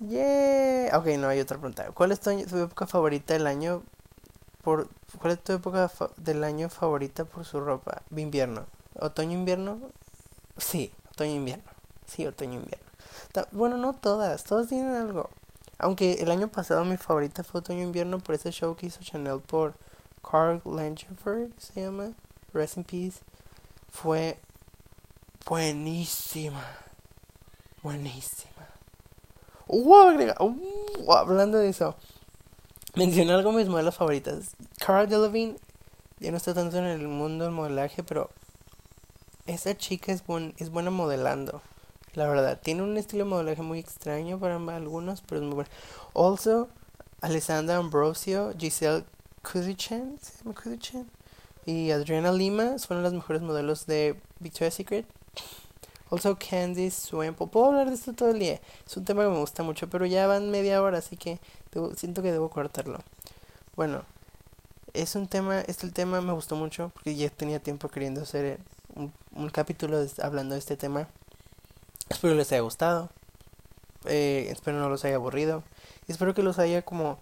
Yeah. 0.00 0.98
Ok, 0.98 1.06
no 1.18 1.28
hay 1.28 1.40
otra 1.40 1.58
pregunta. 1.58 1.90
¿Cuál 1.92 2.12
es 2.12 2.20
tu, 2.20 2.30
época 2.30 2.86
favorita 2.86 3.34
del 3.34 3.46
año 3.46 3.82
por 4.62 4.88
cuál 5.18 5.34
es 5.34 5.44
tu 5.44 5.52
época 5.52 5.90
del 6.16 6.42
año 6.42 6.70
favorita 6.70 7.26
por 7.26 7.44
su 7.44 7.60
ropa? 7.60 8.00
Invierno. 8.16 8.64
¿Otoño 8.98 9.32
invierno? 9.32 9.78
Sí, 10.56 10.92
otoño 11.10 11.32
invierno. 11.32 11.64
Sí, 12.06 12.26
otoño 12.26 12.54
invierno. 12.54 12.91
Bueno, 13.52 13.76
no 13.76 13.94
todas, 13.94 14.44
todas 14.44 14.68
tienen 14.68 14.94
algo. 14.94 15.30
Aunque 15.78 16.14
el 16.14 16.30
año 16.30 16.48
pasado 16.48 16.84
mi 16.84 16.96
favorita 16.96 17.42
fue 17.42 17.60
Otoño 17.60 17.82
Invierno 17.82 18.18
por 18.18 18.34
ese 18.34 18.52
show 18.52 18.76
que 18.76 18.86
hizo 18.86 19.00
Chanel 19.02 19.40
por 19.40 19.74
Carl 20.22 20.62
Langford, 20.64 21.50
se 21.58 21.82
llama, 21.82 22.12
Rest 22.52 22.76
in 22.76 22.84
Peace. 22.84 23.20
Fue 23.90 24.38
buenísima. 25.46 26.64
Buenísima. 27.82 28.50
Uh, 29.66 31.12
hablando 31.12 31.58
de 31.58 31.70
eso, 31.70 31.96
mencioné 32.94 33.32
algo 33.32 33.50
de 33.50 33.58
mis 33.58 33.68
modelos 33.68 33.96
favoritas. 33.96 34.54
Cara 34.78 35.06
Delevingne 35.06 35.58
ya 36.20 36.30
no 36.30 36.36
está 36.36 36.54
tanto 36.54 36.76
en 36.76 36.84
el 36.84 37.08
mundo 37.08 37.44
del 37.44 37.52
modelaje, 37.52 38.02
pero 38.04 38.30
esa 39.46 39.76
chica 39.76 40.12
es, 40.12 40.24
buen, 40.24 40.54
es 40.58 40.70
buena 40.70 40.90
modelando. 40.90 41.62
La 42.14 42.28
verdad, 42.28 42.60
tiene 42.62 42.82
un 42.82 42.96
estilo 42.98 43.24
de 43.24 43.30
modelaje 43.30 43.62
muy 43.62 43.78
extraño 43.78 44.38
para 44.38 44.56
algunos, 44.56 45.22
pero 45.22 45.40
es 45.40 45.46
muy 45.46 45.54
bueno. 45.54 45.70
Also, 46.14 46.68
Alessandra 47.22 47.78
Ambrosio, 47.78 48.52
Giselle 48.58 49.04
Kudichan, 49.42 50.18
y 51.64 51.90
Adriana 51.90 52.32
Lima 52.32 52.76
fueron 52.78 53.02
las 53.02 53.14
mejores 53.14 53.40
modelos 53.40 53.86
de 53.86 54.20
Victoria's 54.40 54.74
Secret. 54.74 55.06
Also, 56.10 56.36
Candice 56.36 57.08
Swain. 57.08 57.32
Puedo 57.34 57.66
hablar 57.66 57.88
de 57.88 57.94
esto 57.94 58.12
todo 58.12 58.30
el 58.30 58.38
día. 58.38 58.60
Es 58.86 58.94
un 58.98 59.06
tema 59.06 59.22
que 59.22 59.30
me 59.30 59.38
gusta 59.38 59.62
mucho, 59.62 59.88
pero 59.88 60.04
ya 60.04 60.26
van 60.26 60.50
media 60.50 60.82
hora, 60.82 60.98
así 60.98 61.16
que 61.16 61.38
siento 61.96 62.20
que 62.20 62.30
debo 62.30 62.50
cortarlo. 62.50 62.98
Bueno, 63.74 64.02
es 64.92 65.14
un 65.14 65.28
tema, 65.28 65.60
este 65.62 65.86
el 65.86 65.94
tema 65.94 66.20
me 66.20 66.34
gustó 66.34 66.56
mucho 66.56 66.90
porque 66.92 67.16
ya 67.16 67.30
tenía 67.30 67.60
tiempo 67.60 67.88
queriendo 67.88 68.20
hacer 68.20 68.58
un, 68.94 69.12
un 69.34 69.48
capítulo 69.48 70.04
hablando 70.20 70.54
de 70.54 70.58
este 70.58 70.76
tema. 70.76 71.08
Espero 72.12 72.34
les 72.34 72.52
haya 72.52 72.60
gustado. 72.60 73.08
Eh, 74.04 74.48
espero 74.50 74.78
no 74.78 74.90
los 74.90 75.04
haya 75.06 75.16
aburrido. 75.16 75.62
Espero 76.08 76.34
que 76.34 76.42
los 76.42 76.58
haya 76.58 76.82
como... 76.82 77.18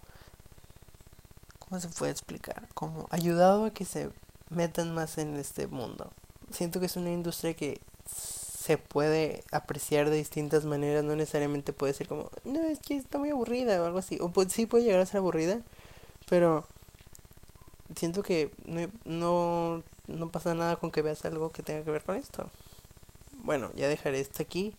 ¿Cómo 1.59 1.79
se 1.79 1.87
puede 1.87 2.11
explicar? 2.11 2.67
Como 2.73 3.07
ayudado 3.09 3.63
a 3.63 3.71
que 3.71 3.85
se 3.85 4.09
metan 4.49 4.93
más 4.93 5.17
en 5.17 5.37
este 5.37 5.67
mundo. 5.67 6.11
Siento 6.51 6.81
que 6.81 6.87
es 6.87 6.97
una 6.97 7.09
industria 7.09 7.53
que 7.53 7.79
se 8.05 8.77
puede 8.77 9.45
apreciar 9.53 10.09
de 10.09 10.17
distintas 10.17 10.65
maneras. 10.65 11.05
No 11.05 11.15
necesariamente 11.15 11.71
puede 11.71 11.93
ser 11.93 12.09
como... 12.09 12.29
No, 12.43 12.61
es 12.63 12.79
que 12.79 12.97
está 12.97 13.17
muy 13.17 13.29
aburrida 13.29 13.81
o 13.81 13.85
algo 13.85 13.99
así. 13.99 14.19
O 14.19 14.33
sí 14.49 14.65
puede 14.65 14.83
llegar 14.83 14.99
a 14.99 15.05
ser 15.05 15.19
aburrida. 15.19 15.61
Pero 16.29 16.65
siento 17.95 18.23
que 18.23 18.51
no, 18.65 18.89
no, 19.05 19.83
no 20.07 20.29
pasa 20.31 20.53
nada 20.53 20.75
con 20.75 20.91
que 20.91 21.01
veas 21.01 21.23
algo 21.23 21.53
que 21.53 21.63
tenga 21.63 21.85
que 21.85 21.91
ver 21.91 22.03
con 22.03 22.17
esto. 22.17 22.49
Bueno, 23.43 23.71
ya 23.75 23.87
dejaré 23.87 24.19
esto 24.19 24.43
aquí. 24.43 24.75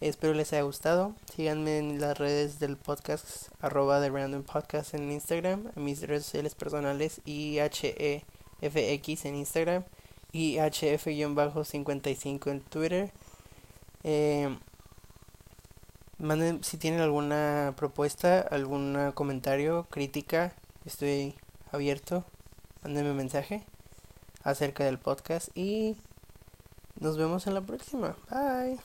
Espero 0.00 0.34
les 0.34 0.52
haya 0.52 0.62
gustado. 0.62 1.14
Síganme 1.34 1.78
en 1.78 2.00
las 2.00 2.18
redes 2.18 2.58
del 2.58 2.76
podcast, 2.76 3.48
arroba 3.60 3.98
de 4.00 4.10
Random 4.10 4.42
Podcast 4.42 4.92
en 4.94 5.10
Instagram, 5.10 5.72
a 5.74 5.80
mis 5.80 6.02
redes 6.06 6.24
sociales 6.24 6.54
personales, 6.54 7.22
IHEFX 7.24 8.24
en 9.24 9.36
Instagram 9.36 9.84
y 10.32 10.56
HF-55 10.56 12.50
en 12.50 12.60
Twitter. 12.60 13.10
Eh, 14.04 14.54
manden 16.18 16.62
si 16.62 16.76
tienen 16.76 17.00
alguna 17.00 17.72
propuesta, 17.76 18.40
algún 18.40 19.12
comentario, 19.14 19.86
crítica, 19.90 20.52
estoy 20.84 21.34
abierto. 21.72 22.24
Mándenme 22.82 23.12
un 23.12 23.16
mensaje 23.16 23.64
acerca 24.42 24.84
del 24.84 24.98
podcast 24.98 25.48
y 25.56 25.96
nos 27.00 27.16
vemos 27.16 27.46
en 27.46 27.54
la 27.54 27.60
próxima. 27.60 28.16
Bye. 28.30 28.78